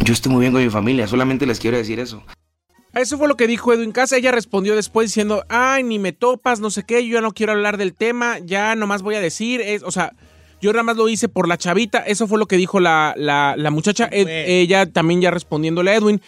[0.00, 1.06] yo estoy muy bien con mi familia.
[1.06, 2.22] Solamente les quiero decir eso.
[2.94, 4.12] Eso fue lo que dijo Edwin Cass.
[4.12, 7.52] Ella respondió después diciendo, ay, ni me topas, no sé qué, yo ya no quiero
[7.52, 10.12] hablar del tema, ya nomás voy a decir, es, o sea,
[10.60, 11.98] yo nada más lo hice por la chavita.
[11.98, 14.08] Eso fue lo que dijo la, la- la muchacha.
[14.10, 16.22] Ed- ella también ya respondiéndole a Edwin.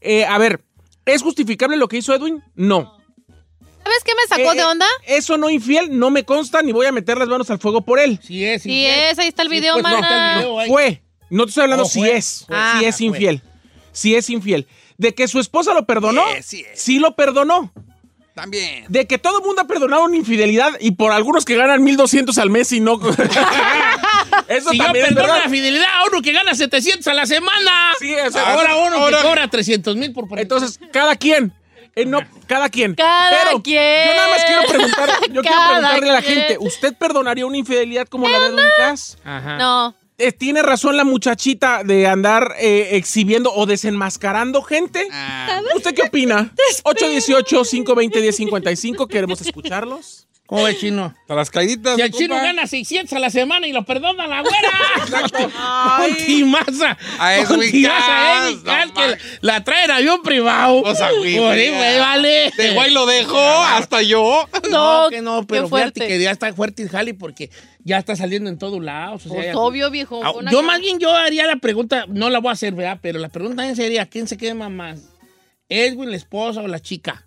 [0.00, 0.62] Eh, a ver,
[1.06, 2.42] ¿es justificable lo que hizo Edwin?
[2.54, 2.96] No.
[3.82, 4.86] ¿Sabes qué me sacó Eh, de onda?
[5.06, 7.98] Eso no infiel, no me consta, ni voy a meter las manos al fuego por
[7.98, 8.20] él.
[8.22, 8.62] Sí es.
[8.62, 9.00] Sí infiel.
[9.10, 10.36] es, ahí está el video, pues, no, mana.
[10.38, 10.68] video ahí.
[10.68, 11.02] Fue.
[11.30, 12.16] No te estoy hablando Oh, si fue.
[12.16, 12.44] es.
[12.46, 12.56] Fue.
[12.56, 12.76] Ah.
[12.78, 13.06] si es Fue.
[13.06, 13.42] infiel.
[13.92, 14.68] Si es infiel.
[15.00, 16.22] De que su esposa lo perdonó.
[16.36, 16.66] Sí, sí.
[16.74, 17.72] Sí lo perdonó.
[18.34, 18.84] También.
[18.88, 22.36] De que todo el mundo ha perdonado una infidelidad y por algunos que ganan 1200
[22.38, 23.00] al mes y no.
[24.48, 27.24] Eso Si yo también es perdono la fidelidad a uno que gana 700 a la
[27.26, 27.92] semana.
[27.98, 31.52] Sí, o sea, ahora uno ahora- que cobra 300 mil por Entonces, cada quien.
[31.96, 32.94] Eh, no, cada quien.
[32.94, 34.06] Cada Pero quien.
[34.08, 38.06] yo nada más quiero preguntar, yo quiero preguntarle a la gente, ¿usted perdonaría una infidelidad
[38.06, 39.18] como la de Cass?
[39.24, 39.56] Ajá.
[39.56, 39.94] No.
[40.20, 45.08] Eh, ¿Tiene razón la muchachita de andar eh, exhibiendo o desenmascarando gente?
[45.10, 46.52] Ah, ¿Usted qué opina?
[46.84, 50.26] 818-520-1055, queremos escucharlos.
[50.50, 51.14] ¿Cómo es, chino?
[51.28, 51.94] a las caíditas.
[51.94, 52.42] Si el chino compa.
[52.42, 54.70] gana 600 a la semana y lo perdona la güera.
[55.98, 56.98] Contimaza.
[57.18, 59.18] A Edwin Contimaza Edwin Cass, no que man.
[59.42, 60.82] la trae en avión privado.
[60.82, 62.52] O sea, güey, Por ahí, güey, vale.
[62.56, 64.46] De guay lo dejo, hasta yo.
[64.70, 66.06] No, No, que no, pero fuerte.
[66.08, 67.50] que ya está fuerte el jali porque
[67.84, 69.26] ya está saliendo en todos lados.
[69.26, 70.20] o sea, Pues ya- obvio, viejo.
[70.24, 72.98] Ah, yo más bien yo haría la pregunta, no la voy a hacer, ¿verdad?
[73.00, 75.00] Pero la pregunta también sería, ¿quién se quema más?
[75.68, 77.24] ¿Edwin, la esposa o la chica?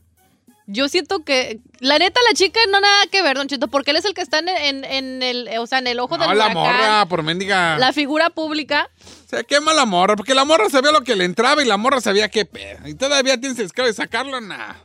[0.65, 3.97] Yo siento que, la neta, la chica no nada que ver, Don Chito, porque él
[3.97, 6.37] es el que está en, en- en el, o sea, en el ojo No, del
[6.37, 7.77] la huracán, morra, por mendiga.
[7.77, 8.89] La figura pública.
[9.29, 11.99] Se quema la morra, porque la morra sabía lo que le entraba y la morra
[11.99, 12.87] sabía qué pedo.
[12.87, 14.75] Y todavía tienes el de sacarlo, nah.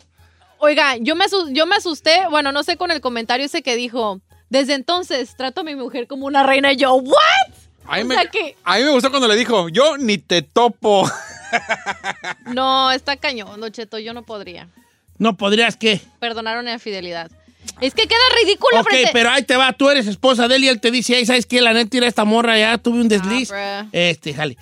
[0.58, 4.20] Oiga, yo me, yo me asusté, bueno, no sé con el comentario ese que dijo,
[4.50, 7.14] desde entonces trato a mi mujer como una reina y yo, ¿what?
[7.86, 10.42] A mí, O me, que- a mí me gustó cuando le dijo, yo ni te
[10.42, 11.08] topo.
[12.46, 14.68] No, está cañón, Don Cheto, yo no podría
[15.18, 16.00] ¿No podrías qué?
[16.20, 17.30] perdonar una infidelidad.
[17.80, 19.10] Es que queda ridículo Ok, frente...
[19.12, 21.46] pero ahí te va, tú eres esposa de él y él te dice, ay, ¿sabes
[21.46, 21.60] qué?
[21.60, 23.50] La neta, ir a esta morra, ya tuve un desliz.
[23.52, 23.90] Ah, bruh.
[23.92, 24.56] este, jale.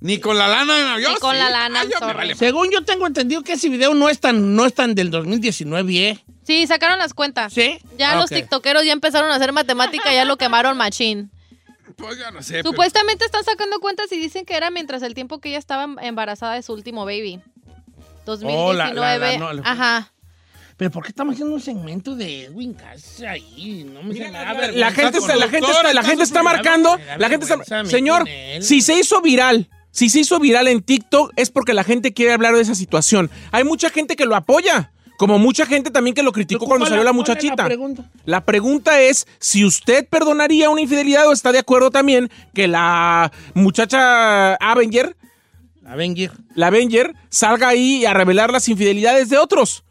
[0.00, 1.38] Ni con la lana, yo Ni con sí.
[1.38, 2.16] la lana, Ay, yo me sorry.
[2.16, 2.34] vale.
[2.34, 6.08] Según yo tengo entendido que ese video no es tan, no es tan del 2019,
[6.08, 6.18] ¿eh?
[6.42, 7.52] Sí, sacaron las cuentas.
[7.52, 7.78] ¿Sí?
[7.98, 8.36] Ya Ah, los ok.
[8.38, 11.30] tiktokeros ya empezaron a hacer matemática, ya lo quemaron machín.
[11.96, 12.54] Pues ya no sé.
[12.54, 15.86] pero- Supuestamente están sacando cuentas y dicen que era mientras el tiempo que ella estaba
[16.00, 17.40] embarazada de su último baby.
[18.38, 18.62] 2019.
[18.70, 20.12] Oh, la- la- la- no, la- Ajá.
[20.76, 23.86] Pero ¿por qué estamos haciendo un segmento de Edwin Cass ahí?
[23.92, 27.28] No me Mira, da la- gente, está, la gente está, la gente está marcando, la
[27.28, 27.84] gente está...
[27.84, 28.26] Señor,
[28.62, 32.32] si se hizo viral, si se hizo viral en TikTok es porque la gente quiere
[32.32, 33.30] hablar de esa situación.
[33.52, 36.92] Hay mucha gente que lo apoya, como mucha gente también que lo criticó cuando ¿Cuál-
[36.92, 37.56] salió la muchachita.
[37.56, 38.04] La pregunta?
[38.24, 43.30] La pregunta es si usted perdonaría una infidelidad o está de acuerdo también que la
[43.52, 45.14] muchacha Avenger,
[45.92, 46.30] Avenger.
[46.54, 49.82] la Avenger, salga ahí a revelar las infidelidades de otros.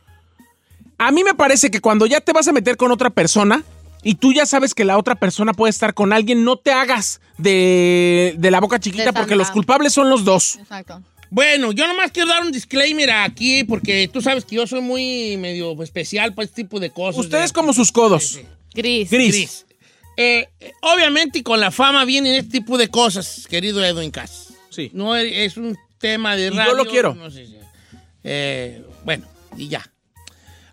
[0.98, 3.64] A mí me parece que cuando ya te vas a meter con otra persona
[4.04, 7.22] y tú ya sabes que la otra persona puede estar con alguien, no te hagas
[7.38, 10.58] de, de la boca chiquita De porque los culpables son los dos.
[10.58, 11.02] Exacto.
[11.32, 15.38] Bueno, yo nomás quiero dar un disclaimer aquí porque tú sabes que yo soy muy
[15.38, 17.20] medio especial para este tipo de cosas.
[17.24, 18.40] Ustedes de- como sus codos.
[18.74, 19.10] Gris.
[19.10, 19.32] Gris.
[19.32, 19.66] Gris.
[20.18, 20.50] Eh,
[20.82, 24.48] obviamente con la fama vienen este tipo de cosas, querido Edwin Cass.
[24.70, 24.90] Sí.
[24.94, 26.72] No es un tema de radio.
[26.72, 27.16] Yo lo quiero.
[28.24, 29.84] Eh, bueno, y ya.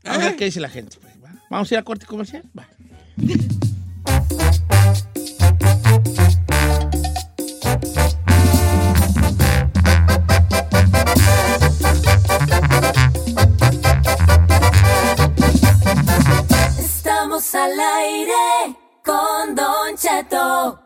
[0.05, 0.97] A ver qué dice la gente.
[1.01, 1.13] Pues,
[1.51, 2.43] Vamos a ir a corte comercial.
[2.57, 2.67] Va.
[16.79, 20.86] Estamos al aire con Don Cheto.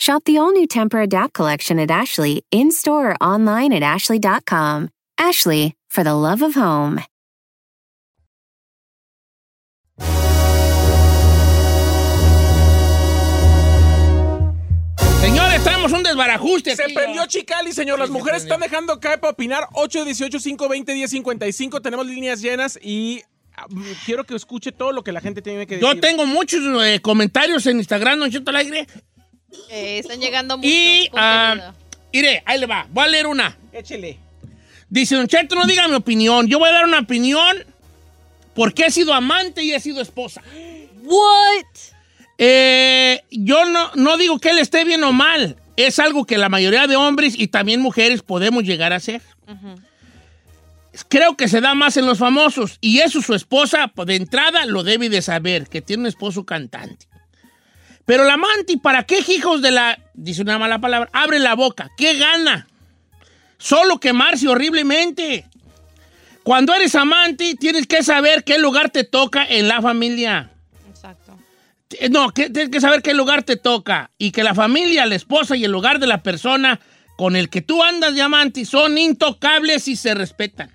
[0.00, 4.88] Shop the all new Temper Adapt collection at Ashley in store or online at ashley.com.
[5.18, 7.02] Ashley, for the love of home.
[15.20, 16.94] Señores, tenemos un desbarajuste Se aquí.
[16.94, 17.98] prendió Chicali, señor.
[17.98, 19.64] Las Sí, mujeres están dejando caer para opinar.
[19.72, 21.82] 818-520-1055.
[21.82, 23.20] Tenemos líneas llenas y
[23.56, 23.66] ah,
[24.06, 25.88] quiero que escuche todo lo que la gente tiene que decir.
[25.94, 28.86] Yo tengo muchos eh, comentarios en Instagram, Don Cheto al aire.
[29.68, 30.70] Eh, están llegando muchos.
[30.70, 31.72] Y, ah,
[32.12, 32.86] mire, ahí le va.
[32.90, 33.56] Voy a leer una.
[33.72, 34.18] Échele.
[34.88, 36.48] Dice, Don Cheto, no diga mi opinión.
[36.48, 37.64] Yo voy a dar una opinión
[38.54, 40.42] porque he sido amante y he sido esposa.
[41.02, 41.64] What?
[42.38, 45.56] Eh, yo no, no digo que él esté bien o mal.
[45.76, 49.22] Es algo que la mayoría de hombres y también mujeres podemos llegar a hacer.
[51.08, 52.78] Creo que se da más en los famosos.
[52.80, 56.44] Y eso su esposa, pues, de entrada, lo debe de saber, que tiene un esposo
[56.44, 57.06] cantante.
[58.10, 59.96] Pero la amante, ¿para qué hijos de la...
[60.14, 61.08] Dice una mala palabra.
[61.12, 61.92] Abre la boca.
[61.96, 62.66] ¿Qué gana?
[63.56, 65.46] Solo quemarse horriblemente.
[66.42, 70.50] Cuando eres amante, tienes que saber qué lugar te toca en la familia.
[70.88, 71.38] Exacto.
[72.00, 75.14] Eh, No, que, tienes que saber qué lugar te toca y que la familia, la
[75.14, 76.80] esposa y el lugar de la persona
[77.16, 80.72] con el que tú andas de amante son intocables y se respetan.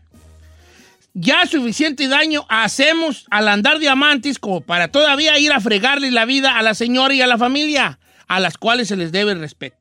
[1.18, 6.26] Ya suficiente daño hacemos al andar de amantes como para todavía ir a fregarle la
[6.26, 9.40] vida a la señora y a la familia, a las cuales se les debe el
[9.40, 9.78] respeto.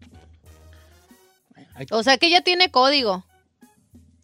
[1.90, 3.24] O sea que ya tiene código.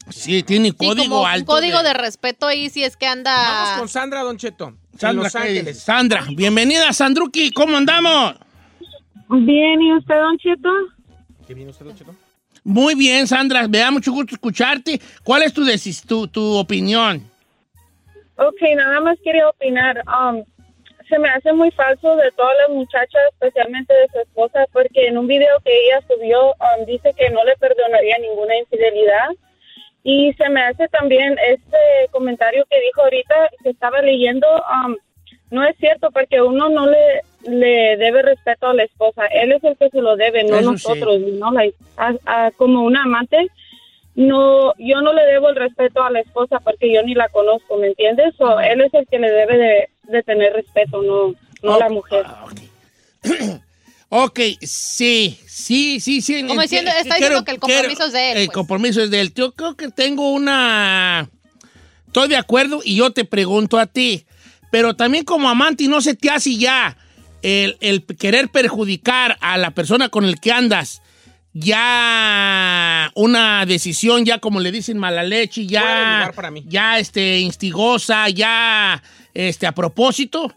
[0.09, 1.41] Sí, tiene Sí, código como alto.
[1.53, 1.95] un código de...
[1.95, 3.35] respeto ahí si es que anda.
[3.35, 4.69] Vamos con Sandra, Don Cheto.
[4.93, 5.81] en Sandra, Los ¿qué Ángeles.
[5.81, 8.35] Sandra, bienvenida, Sandruki, ¿cómo andamos?
[9.31, 10.69] Bien, ¿y usted, Don Cheto?
[11.47, 12.15] ¿Qué viene usted, Don Cheto?
[12.65, 15.01] Muy bien, Sandra, me da mucho gusto escucharte.
[15.25, 15.65] ¿Cuál es tu,
[16.07, 17.23] tu, tu opinión?
[18.37, 20.03] Ok, nada más quería opinar.
[20.07, 20.45] Um,
[21.09, 25.19] se me hace muy falso de todas las muchachas, especialmente de su esposa, porque en
[25.19, 29.29] un video que ella subió um, dice que no le perdonaría ninguna infidelidad.
[30.03, 31.77] Y se me hace también este
[32.11, 34.97] comentario que dijo ahorita, que estaba leyendo, um,
[35.51, 39.27] no es cierto, porque uno no le, le debe respeto a la esposa.
[39.27, 40.89] Él es el que se lo debe, no Eso sí.
[40.89, 41.21] nosotros.
[41.21, 41.51] ¿no?
[41.53, 43.37] Like, a- a- como una amante,
[44.15, 47.77] no, yo no le debo el respeto a la esposa porque yo ni la conozco,
[47.79, 48.35] ¿me entiendes?
[48.41, 52.25] O él es el que le debe de, de tener respeto, no, no la mujer.
[52.27, 52.47] Ah,
[54.13, 56.45] Ok, sí, sí, sí, sí.
[56.45, 58.55] Como diciendo, está diciendo que el compromiso es de él, El pues.
[58.57, 59.33] compromiso es de él.
[59.35, 61.31] Yo creo que tengo una...
[62.09, 64.25] Estoy de acuerdo y yo te pregunto a ti,
[64.71, 66.97] pero también como amante, ¿no se te hace ya
[67.43, 71.03] el, el querer perjudicar a la persona con el que andas?
[71.53, 76.65] Ya una decisión, ya como le dicen mala leche, ya, para mí.
[76.69, 79.03] ya este, instigosa, ya
[79.35, 80.53] este, a propósito.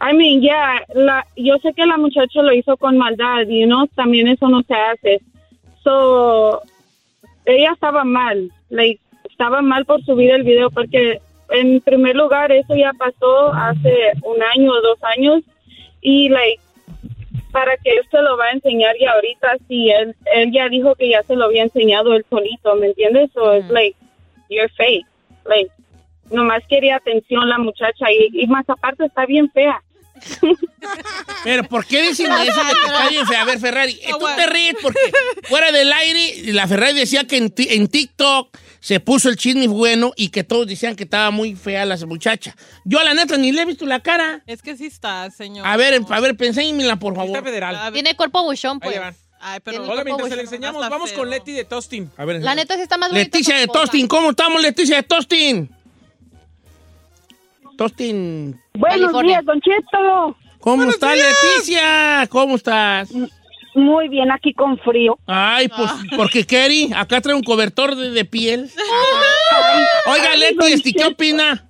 [0.00, 3.86] I mean, yeah, la, yo sé que la muchacha lo hizo con maldad y no,
[3.94, 5.20] también eso no se hace.
[5.82, 6.60] So,
[7.46, 12.74] ella estaba mal, like, estaba mal por subir el video porque en primer lugar eso
[12.74, 15.42] ya pasó hace un año o dos años
[16.00, 16.60] y like
[17.52, 20.94] para que él se lo va a enseñar y ahorita sí él él ya dijo
[20.94, 23.30] que ya se lo había enseñado él solito, ¿me entiendes?
[23.32, 23.96] So it's like
[24.48, 25.06] you're fake,
[25.44, 25.70] like
[26.30, 29.82] nomás quería atención la muchacha y, y más aparte está bien fea.
[31.44, 33.42] Pero ¿por qué dicen eso de que está bien fea?
[33.42, 35.00] A ver, Ferrari, eh, tú te ríes porque
[35.44, 40.12] fuera del aire, la Ferrari decía que en, en TikTok se puso el chisme bueno
[40.14, 42.54] y que todos decían que estaba muy fea la muchacha.
[42.84, 44.42] Yo, la neta, ni le he visto la cara.
[44.46, 45.66] Es que sí está, señor.
[45.66, 47.42] A ver, a ver, enséñemela, por favor.
[47.42, 47.94] federal.
[47.94, 49.00] Tiene cuerpo buchón, pues.
[49.40, 51.20] Ay, pero Hola, mientras se le enseñamos, vamos feo.
[51.20, 52.10] con Leti de Tostin.
[52.18, 53.68] A ver, La neta sí está más bonita Leticia de.
[53.68, 55.70] Tostin, ¿cómo estamos, Leticia de Tostin?
[57.78, 58.60] Tostin.
[58.74, 59.40] Buenos California.
[59.40, 60.36] días, Don Cheto.
[60.60, 62.26] ¿Cómo estás, Leticia?
[62.28, 63.08] ¿Cómo estás?
[63.74, 65.18] Muy bien, aquí con frío.
[65.26, 68.70] Ay, pues, porque Kerry, acá trae un cobertor de, de piel.
[70.06, 71.68] Oiga, Ay, Leti, este, ¿qué opina?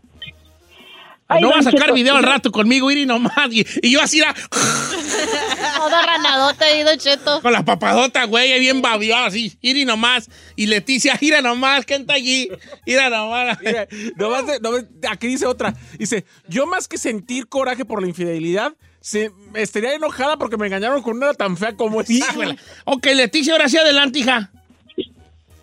[1.27, 3.33] Ay, no va a sacar Cheto, video al rato conmigo, Iri, nomás.
[3.51, 4.35] Y, y yo así, era,
[5.77, 7.40] Todo ranadota ahí, Don Cheto.
[7.40, 9.57] con la papadota, güey, ahí bien babiado, así.
[9.62, 10.29] Iri nomás.
[10.57, 12.51] Y Leticia, ira nomás, ¿quién está allí?
[12.85, 13.59] Ira nomás.
[13.62, 13.87] Mira,
[14.17, 15.75] nomás nomás- aquí dice otra.
[15.99, 21.03] Dice, yo más que sentir coraje por la infidelidad, se, estaría enojada porque me engañaron
[21.03, 22.11] con una tan fea como esa.
[22.11, 22.57] Híjole.
[22.87, 24.51] Ok, Leticia, ahora sí adelante, hija.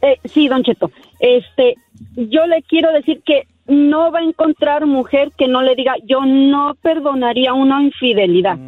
[0.04, 0.92] Eh, sí, Don Cheto.
[1.20, 1.76] Este,
[2.16, 6.24] yo le quiero decir que no va a encontrar mujer que no le diga, yo
[6.24, 8.60] no perdonaría una infidelidad.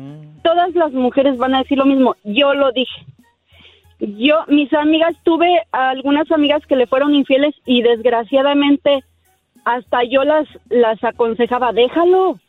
[0.43, 2.15] Todas las mujeres van a decir lo mismo.
[2.23, 3.05] Yo lo dije.
[3.99, 9.03] Yo, mis amigas, tuve algunas amigas que le fueron infieles y desgraciadamente
[9.65, 12.39] hasta yo las, las aconsejaba, déjalo,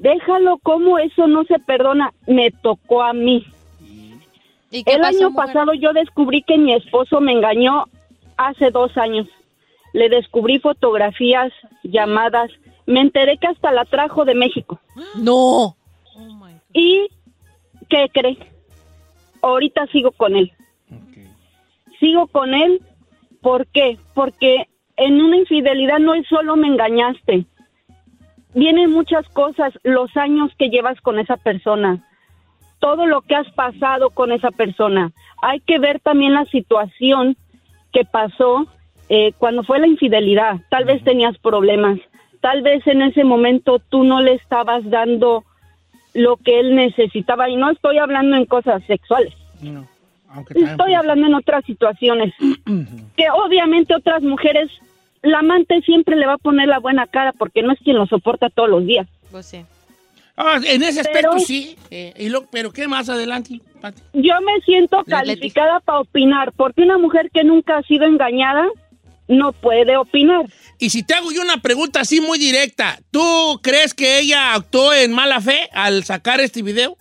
[0.00, 2.12] déjalo, ¿cómo eso no se perdona?
[2.26, 3.46] Me tocó a mí.
[4.70, 5.46] ¿Y qué El pasó, año mujer?
[5.46, 7.84] pasado yo descubrí que mi esposo me engañó
[8.36, 9.28] hace dos años.
[9.92, 12.50] Le descubrí fotografías, llamadas.
[12.86, 14.80] Me enteré que hasta la trajo de México.
[15.16, 15.76] No.
[16.72, 17.08] ¿Y
[17.88, 18.38] qué cree?
[19.42, 20.52] Ahorita sigo con él.
[21.98, 22.80] Sigo con él.
[23.42, 23.98] ¿Por qué?
[24.14, 27.44] Porque en una infidelidad no es solo me engañaste.
[28.54, 31.98] Vienen muchas cosas, los años que llevas con esa persona,
[32.80, 35.12] todo lo que has pasado con esa persona.
[35.42, 37.36] Hay que ver también la situación
[37.92, 38.66] que pasó
[39.08, 40.60] eh, cuando fue la infidelidad.
[40.70, 41.98] Tal vez tenías problemas,
[42.40, 45.44] tal vez en ese momento tú no le estabas dando
[46.14, 47.48] lo que él necesitaba.
[47.48, 49.86] Y no estoy hablando en cosas sexuales, No,
[50.28, 52.32] aunque estoy hablando en otras situaciones.
[53.16, 54.70] que obviamente otras mujeres,
[55.22, 58.06] la amante siempre le va a poner la buena cara porque no es quien lo
[58.06, 59.06] soporta todos los días.
[59.30, 59.64] Pues sí.
[60.36, 61.76] Ah, en ese aspecto Pero- sí.
[61.90, 64.00] Eh, y lo- pero ¿qué más adelante, Pati?
[64.14, 68.64] Yo me siento La calificada para opinar porque una mujer que nunca ha sido engañada
[69.28, 70.46] no puede opinar.
[70.78, 74.94] Y si te hago yo una pregunta así muy directa, ¿tú crees que ella actuó
[74.94, 76.96] en mala fe al sacar este video?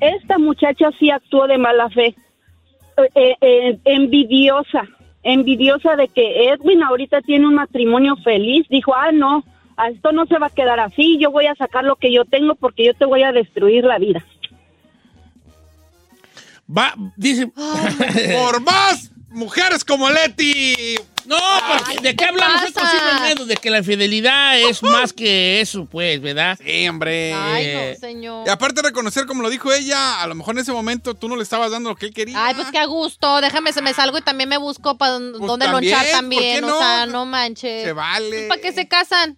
[0.00, 2.14] Esta muchacha sí actuó de mala fe,
[3.14, 4.88] Eh, eh, envidiosa,
[5.32, 8.66] envidiosa de que Edwin ahorita tiene un matrimonio feliz.
[8.68, 9.44] Dijo, ah, no,
[9.76, 12.24] a esto no se va a quedar así, yo voy a sacar lo que yo
[12.24, 14.24] tengo porque yo te voy a destruir la vida.
[16.76, 17.48] Va, dice...
[18.42, 20.96] Por más mujeres como Leti.
[21.26, 21.36] No,
[21.68, 22.54] porque ¿de qué hablamos?
[22.56, 22.66] pasa?
[22.68, 26.58] Esto sí me miedo, de que la infidelidad es más que eso, pues, ¿verdad?
[26.62, 27.32] Sí, hombre.
[27.34, 28.46] Ay, no, señor.
[28.46, 31.36] Y aparte reconocer, como lo dijo ella, a lo mejor en ese momento tú no
[31.36, 32.46] le estabas dando lo que él quería.
[32.46, 33.40] Ay, pues qué a gusto.
[33.40, 36.58] Déjame, se me salgo y también me busco para dónde Pues también, lonchar ¿por también.
[36.60, 36.78] qué O no?
[36.78, 37.84] sea, no manches.
[37.84, 38.46] Se vale.
[38.48, 39.36] ¿Para qué se casan?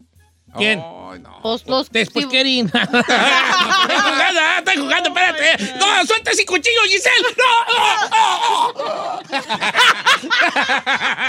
[0.57, 0.79] ¿Quién?
[0.81, 1.41] Ay, no.
[1.43, 1.91] Pues los.
[1.91, 2.67] Después, sí, Kerin.
[2.75, 5.75] Estoy jugando, ah, estoy jugando, espérate.
[5.79, 7.37] No, suelta ese cuchillo, Giselle.
[7.37, 9.21] No, no,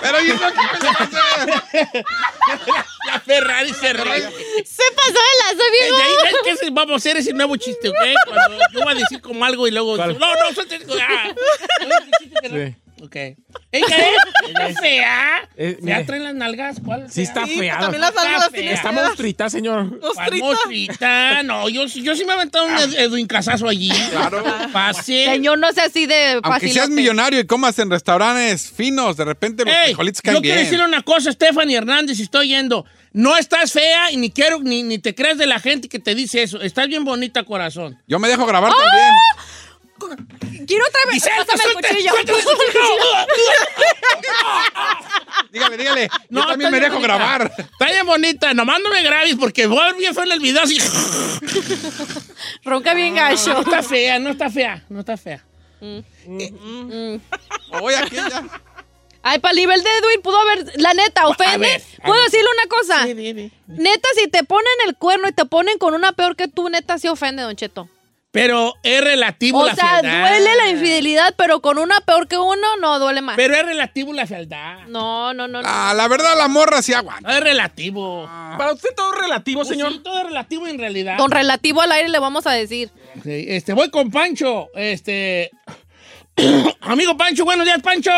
[0.00, 2.04] Pero ¿y eso qué me hace?
[3.06, 4.20] La Ferrari se ríe.
[4.64, 5.12] Se pasó
[5.96, 6.12] de ahí
[6.44, 7.96] que ese- vamos a hacer ese nuevo chiste, ¿ok?
[8.26, 9.96] Cuando yo voy a decir como algo y luego...
[9.96, 10.76] No, no, suelta.
[11.00, 11.32] Ah.
[12.42, 12.76] Sí.
[13.02, 13.16] Ok.
[13.74, 14.48] ¿Ella es?
[14.50, 15.48] ¿Ella es fea?
[15.56, 16.04] Eh, ¿Fea mire.
[16.04, 16.76] traen las nalgas?
[16.84, 17.10] ¿Cuál?
[17.10, 17.78] Sí está Sí, fea.
[17.78, 19.98] también las nalgas Está tienen monstruita, señor.
[19.98, 20.44] ¿Cuál Mostrita.
[20.46, 21.42] monstruita?
[21.42, 23.90] No, yo, sí- yo sí me he aventado un ed- Edwin Casazo allí.
[24.10, 24.44] Claro.
[24.72, 25.24] Pase.
[25.26, 26.72] Señor, no sea así de Aunque fácil.
[26.72, 30.54] seas millonario y comas en restaurantes finos, de repente los Ey, frijolitos yo caen quiero
[30.56, 30.64] bien.
[30.66, 32.84] decirle una cosa, Stephanie Hernández, y estoy yendo.
[33.12, 36.14] No estás fea y ni quiero ni, ni te creas de la gente que te
[36.14, 36.60] dice eso.
[36.60, 37.96] Estás bien bonita, corazón.
[38.08, 38.76] Yo me dejo grabar ¡Ah!
[38.76, 39.14] también.
[40.66, 41.22] Quiero otra vez.
[41.46, 42.12] Pásame el cuchillo.
[45.50, 46.10] Dígale, dígale.
[46.30, 47.14] No, Yo también me dejo bonita.
[47.16, 47.52] grabar.
[47.56, 50.40] Está bien bonita, nomás no me grabes porque voy a ver bien feo en el
[50.40, 50.78] video así.
[52.64, 53.52] Ronca bien gacho.
[53.54, 55.44] No está fea, no está fea, no está fea.
[57.80, 58.42] Voy aquí ya.
[59.26, 61.56] Ay, para el nivel de Edwin pudo haber, la neta, ofende.
[61.58, 62.30] ver, a ¿Puedo ver.
[62.30, 63.04] decirle una cosa?
[63.04, 63.52] Sí.
[63.68, 66.98] Neta, si te ponen el cuerno y te ponen con una peor que tú, neta,
[66.98, 67.88] sí ofende, Don Cheto.
[68.34, 70.28] Pero es relativo O la sea, fealdad.
[70.28, 73.36] duele la infidelidad, pero con una peor que uno, no duele más.
[73.36, 74.88] Pero es relativo la fealdad.
[74.88, 75.62] No, no, no.
[75.62, 75.68] no.
[75.70, 77.28] Ah, la verdad, la morra sí aguanta.
[77.28, 78.24] No es relativo.
[78.58, 79.92] Para usted todo es relativo, Pues señor.
[79.92, 81.16] sí, todo es relativo en realidad.
[81.16, 82.90] Con relativo al aire le vamos a decir.
[83.18, 84.66] Ok, Este, voy con Pancho.
[84.74, 85.52] Este.
[86.80, 88.10] Amigo Pancho, buenos días, Pancho.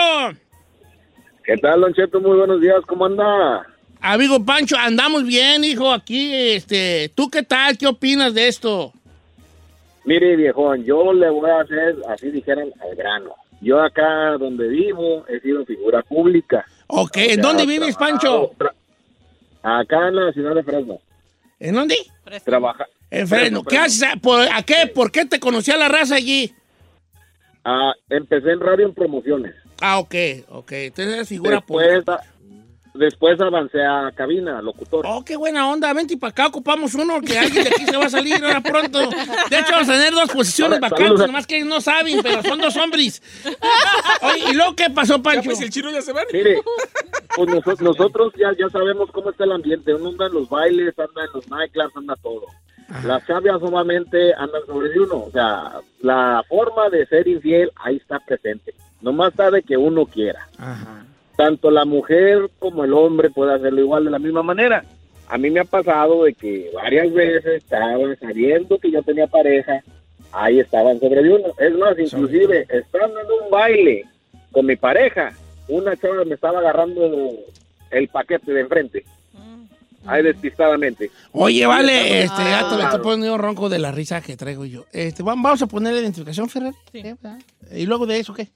[1.45, 2.21] ¿Qué tal, Don Cheto?
[2.21, 3.67] Muy buenos días, ¿cómo anda?
[4.01, 6.33] Amigo Pancho, andamos bien, hijo, aquí.
[6.35, 7.77] Este, ¿tú qué tal?
[7.77, 8.95] ¿Qué opinas de esto?
[10.07, 13.35] Mire, viejón, yo le voy a hacer, así dijeran, al grano.
[13.61, 16.65] Yo acá donde vivo he sido figura pública.
[16.87, 18.53] Ok, ¿en dónde vives, Pancho?
[19.63, 21.01] Acá en la ciudad de Fresno.
[21.59, 21.97] ¿En dónde?
[22.45, 22.87] Trabaja.
[23.11, 23.65] En Fresno.
[23.65, 24.09] ¿Qué haces?
[24.23, 24.87] ¿Por, ¿A qué?
[24.95, 26.55] ¿Por qué te conocía la raza allí?
[27.65, 29.55] Ah, empecé en radio en promociones.
[29.81, 30.15] Ah, ok,
[30.51, 30.73] ok.
[30.73, 32.23] Entonces eres figura Después, pública.
[32.99, 35.05] Después avancé a cabina, locutor.
[35.09, 35.93] Oh, qué buena onda.
[35.93, 38.99] Vente para acá, ocupamos uno, que alguien de aquí se va a salir ahora pronto.
[39.01, 42.77] De hecho, vamos a tener dos posiciones vacantes, nomás que no saben, pero son dos
[42.77, 43.23] hombres.
[44.23, 45.43] Oye, ¿y luego qué pasó, Ya Pancho?
[45.45, 46.23] pues el chino ya se va.
[46.33, 46.61] Mire,
[47.35, 49.95] pues noso- nosotros ya, ya sabemos cómo está el ambiente.
[49.95, 52.47] Uno anda en los bailes, anda en los nightclubs, anda todo.
[53.05, 55.25] Las chavias solamente andan sobre uno.
[55.25, 55.73] O sea,
[56.03, 58.75] la forma de ser infiel ahí está presente.
[59.01, 60.49] Nomás sabe que uno quiera.
[61.37, 64.85] Tanto la mujer como el hombre puede hacerlo igual de la misma manera.
[65.29, 69.83] A mí me ha pasado de que varias veces estaban sabiendo que yo tenía pareja,
[70.33, 71.49] ahí estaban sobre de uno.
[71.59, 74.05] Es más, inclusive, estando en un baile
[74.53, 75.33] con mi pareja,
[75.69, 77.11] una chava me estaba agarrando
[77.91, 79.05] el paquete de enfrente.
[80.09, 81.11] Ahí despistadamente.
[81.33, 82.85] Oye, vale, este, ya te me Ah.
[82.87, 84.85] estoy poniendo ronco de la risa que traigo yo.
[84.93, 86.73] Este, vam- vamos a poner la identificación, Ferrer.
[86.93, 87.03] Sí.
[87.03, 87.39] ¿verdad?
[87.73, 88.47] ¿Y luego de eso qué?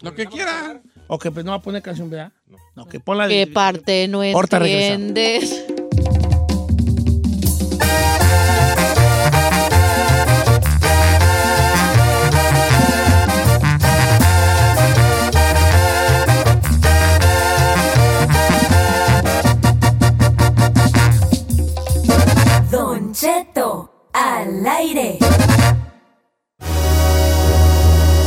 [0.00, 0.80] Lo que quiera.
[1.08, 2.32] O que pues no va a poner canción, ¿verdad?
[2.76, 3.46] No, que pon la ¿Qué de...
[3.48, 5.08] parte no Ahorita regresamos.
[5.08, 5.64] entiendes?
[22.70, 25.18] Don Cheto, al aire.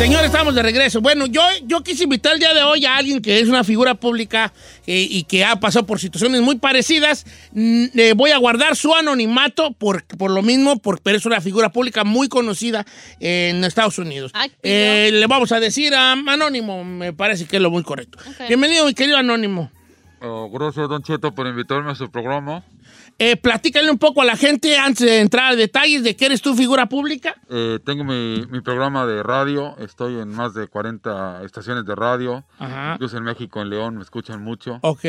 [0.02, 1.00] Señores, estamos de regreso.
[1.00, 3.94] Bueno, yo, yo quise invitar el día de hoy a alguien que es una figura
[3.94, 4.52] pública
[4.88, 7.24] eh, y que ha pasado por situaciones muy parecidas.
[7.52, 11.40] Mm, eh, voy a guardar su anonimato por, por lo mismo, por, pero es una
[11.40, 12.84] figura pública muy conocida
[13.20, 14.32] en Estados Unidos.
[14.64, 18.18] Eh, le vamos a decir a Anónimo, me parece que es lo muy correcto.
[18.48, 19.70] Bienvenido, mi querido Anónimo.
[20.20, 22.64] Oh, gracias, Don Cheto, por invitarme a su programa.
[23.24, 26.42] Eh, platícale un poco a la gente antes de entrar a detalles de que eres
[26.42, 27.36] tu figura pública.
[27.52, 29.78] Eh, tengo mi, mi programa de radio.
[29.78, 32.44] Estoy en más de 40 estaciones de radio.
[32.58, 32.94] Ajá.
[32.96, 34.80] Incluso en México, en León, me escuchan mucho.
[34.82, 35.04] Ok.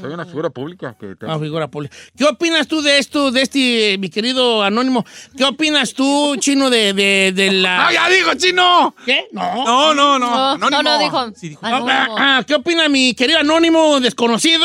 [0.00, 1.32] Soy una figura pública que tengo.
[1.32, 1.96] Una figura pública.
[2.16, 5.04] ¿Qué opinas tú de esto, de este, mi querido Anónimo?
[5.36, 7.86] ¿Qué opinas tú, chino, de, de, de la...
[7.86, 8.94] ¡No, ya digo, chino!
[9.04, 9.26] ¿Qué?
[9.32, 9.64] No.
[9.64, 10.56] No, no, no.
[10.58, 11.18] No, no, no, dijo.
[11.62, 14.64] Ah, ah, ¿Qué opina mi querido Anónimo desconocido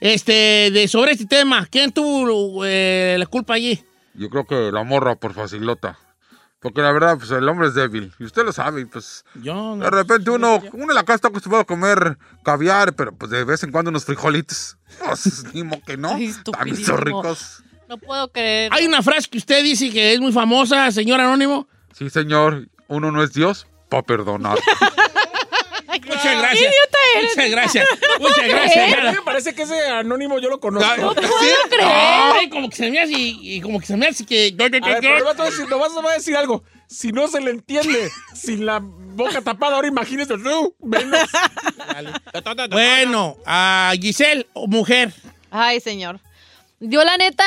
[0.00, 1.68] este, de, sobre este tema?
[1.70, 2.31] ¿Quién tuvo
[2.64, 3.82] eh, la culpa allí?
[4.14, 5.98] Yo creo que la morra por facilota.
[6.60, 8.12] Porque la verdad, pues el hombre es débil.
[8.20, 9.24] Y usted lo sabe, pues.
[9.42, 13.32] Yo De repente uno, uno en la casa está acostumbrado a comer caviar, pero pues
[13.32, 14.76] de vez en cuando unos frijolitos.
[15.04, 16.10] Pues, ni modo que no.
[16.10, 16.96] También son estupidísimo.
[16.98, 17.62] ricos.
[17.88, 18.70] No puedo creer.
[18.72, 21.66] Hay una frase que usted dice que es muy famosa, señor Anónimo.
[21.92, 22.68] Sí, señor.
[22.88, 24.58] Uno no es Dios para perdonar.
[26.06, 26.60] Muchas gracias.
[26.60, 27.30] idiota eres.
[27.36, 27.88] Muchas gracias.
[28.20, 29.14] Muchas A mí gracias.
[29.14, 30.96] me parece que ese anónimo yo lo conozco.
[30.96, 31.48] No ¿Sí?
[31.82, 34.52] Ay, como que se me hace y, y como que se me hace que...
[34.56, 36.62] Te voy a decir, te algo.
[36.88, 40.34] Si no se le entiende sin la boca tapada, ahora imagínese.
[42.70, 45.12] Bueno, a Giselle, mujer.
[45.50, 46.20] Ay, señor.
[46.80, 47.44] Yo la neta,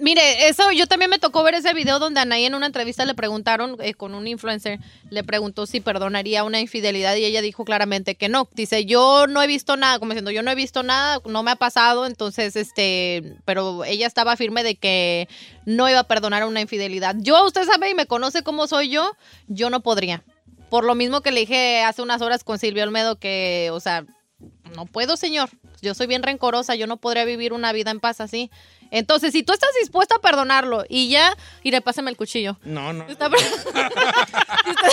[0.00, 3.14] mire, eso yo también me tocó ver ese video donde Anaí en una entrevista le
[3.14, 4.78] preguntaron eh, con un influencer,
[5.10, 8.48] le preguntó si perdonaría una infidelidad y ella dijo claramente que no.
[8.54, 11.50] Dice, yo no he visto nada, como diciendo, yo no he visto nada, no me
[11.50, 15.28] ha pasado, entonces, este, pero ella estaba firme de que
[15.66, 17.16] no iba a perdonar una infidelidad.
[17.18, 19.12] Yo, usted sabe y me conoce cómo soy yo,
[19.48, 20.24] yo no podría.
[20.70, 24.04] Por lo mismo que le dije hace unas horas con Silvio Olmedo que, o sea,
[24.76, 25.50] no puedo, señor.
[25.82, 28.50] Yo soy bien rencorosa, yo no podría vivir una vida en paz así.
[28.90, 32.58] Entonces, si tú estás dispuesta a perdonarlo y ya, iré, pásame el cuchillo.
[32.64, 33.04] No, no.
[33.08, 34.90] Está- si, usted,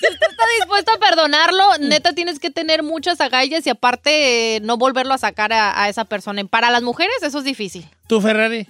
[0.00, 4.60] si usted está dispuesto a perdonarlo, neta tienes que tener muchas agallas y aparte eh,
[4.60, 6.44] no volverlo a sacar a, a esa persona.
[6.44, 7.88] Para las mujeres eso es difícil.
[8.06, 8.66] ¿Tú, Ferrari?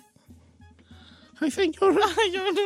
[1.42, 2.00] Ay, señor.
[2.22, 2.60] Ay, yo no,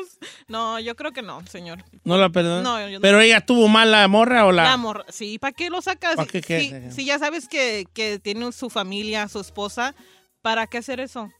[0.49, 1.85] no, yo creo que no, señor.
[2.05, 2.62] ¿No la perdonó?
[2.62, 3.01] No, yo no.
[3.01, 4.64] ¿Pero ella tuvo mal la morra o la...?
[4.64, 6.16] La amor, sí, ¿para qué lo sacas?
[6.16, 6.89] ¿Pa' qué qué?
[6.91, 9.95] Si, si ya sabes que, que tiene su familia, su esposa,
[10.43, 11.31] ¿para qué hacer eso?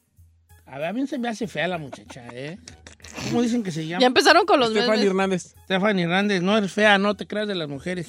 [0.67, 2.59] A ver, a mí se me hace fea la muchacha, ¿eh?
[3.29, 4.01] ¿Cómo dicen que se llama?
[4.01, 5.07] Ya empezaron con los Stephanie.
[5.07, 5.55] Hernández.
[5.65, 6.43] Stephanie Hernández.
[6.43, 8.07] No eres fea, no te creas de las mujeres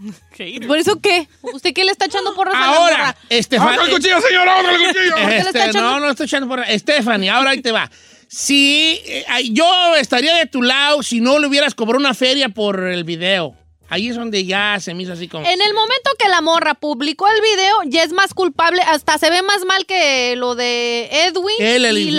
[0.32, 0.66] haters.
[0.66, 1.28] ¿Por eso qué?
[1.42, 3.66] ¿Usted qué le está echando por Ahora, Estefan...
[3.66, 4.46] ¡Vamos al cuchillo, señor!
[4.46, 5.16] ¡Vamos al cuchillo!
[5.28, 5.80] qué Este, echando?
[5.80, 6.64] no, no estoy echando por...
[6.66, 7.90] Stephanie, ahora ahí te va.
[8.28, 12.80] Si eh, yo estaría de tu lado si no le hubieras cobrado una feria por
[12.84, 13.56] el video.
[13.90, 15.44] Ahí es donde ya se me hizo así como...
[15.44, 19.28] En el momento que la morra publicó el video, ya es más culpable, hasta se
[19.30, 22.10] ve más mal que lo de Edwin Él, y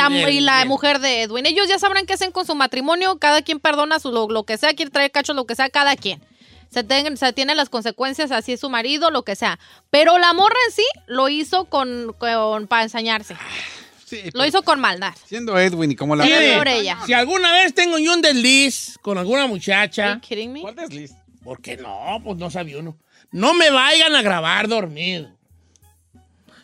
[0.41, 1.45] la, y mujer de Edwin.
[1.45, 4.57] Ellos ya sabrán qué hacen con su matrimonio, cada quien perdona su, lo, lo que
[4.57, 6.21] sea, quiere traer cacho, lo que sea, cada quien.
[6.69, 9.57] Se, ten- se tienen las consecuencias, así es su marido, lo que sea.
[9.89, 13.35] Pero la morra en sí lo hizo con, con para ensañarse.
[14.05, 15.13] Sí, Lo hizo con maldad.
[15.25, 16.25] Siendo Edwin y como la...
[16.25, 16.97] Mire, ella.
[17.05, 20.03] si alguna vez tengo yo un desliz con alguna muchacha...
[20.05, 20.59] Are you kidding me?
[20.61, 21.13] ¿Cuál desliz?
[21.43, 22.21] ¿Por qué no?
[22.23, 22.97] Pues no sabía uno.
[23.31, 25.29] No me vayan a grabar dormido.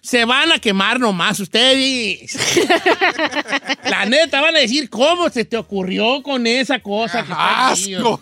[0.01, 2.37] Se van a quemar nomás ustedes.
[3.83, 7.95] La neta, van a decir, ¿cómo se te ocurrió con esa cosa que está aquí?"
[7.95, 8.21] ¡Asco!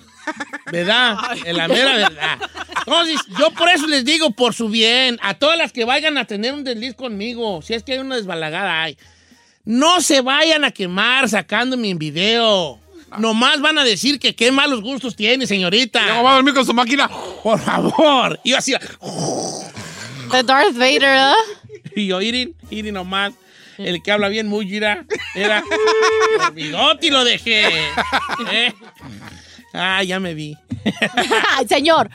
[0.71, 1.17] ¿Verdad?
[1.45, 2.39] En la mera verdad.
[2.79, 6.25] Entonces, yo por eso les digo, por su bien, a todas las que vayan a
[6.25, 8.97] tener un desliz conmigo, si es que hay una desbalagada hay,
[9.63, 12.79] no se vayan a quemar sacándome en video.
[13.19, 16.01] Nomás van a decir que qué malos gustos tiene, señorita.
[16.07, 17.09] ¿Cómo va a dormir con su máquina?
[17.43, 18.39] Por favor.
[18.43, 18.73] Y yo así,
[20.31, 21.91] The Darth Vader, ¿eh?
[21.95, 23.33] y yo, Irin, Irin nomás.
[23.77, 25.61] El que habla bien muy gira, era
[26.37, 27.67] por bigote y lo dejé.
[28.49, 28.73] ¿Eh?
[29.73, 30.57] Ah, ya me vi.
[31.57, 32.09] Ay, señor.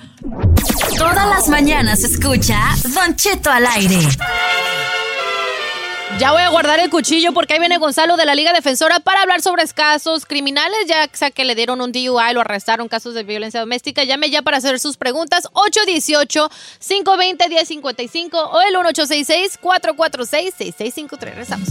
[0.97, 2.59] Todas las mañanas escucha
[2.95, 3.99] Don Cheto al aire.
[6.21, 9.23] Ya voy a guardar el cuchillo porque ahí viene Gonzalo de la Liga Defensora para
[9.23, 13.61] hablar sobre casos criminales, ya que le dieron un DUI, lo arrestaron, casos de violencia
[13.61, 14.05] doméstica.
[14.05, 15.49] Llame ya para hacer sus preguntas.
[15.55, 21.21] 818-520-1055 o el 1866-446-6653.
[21.21, 21.71] Regresamos.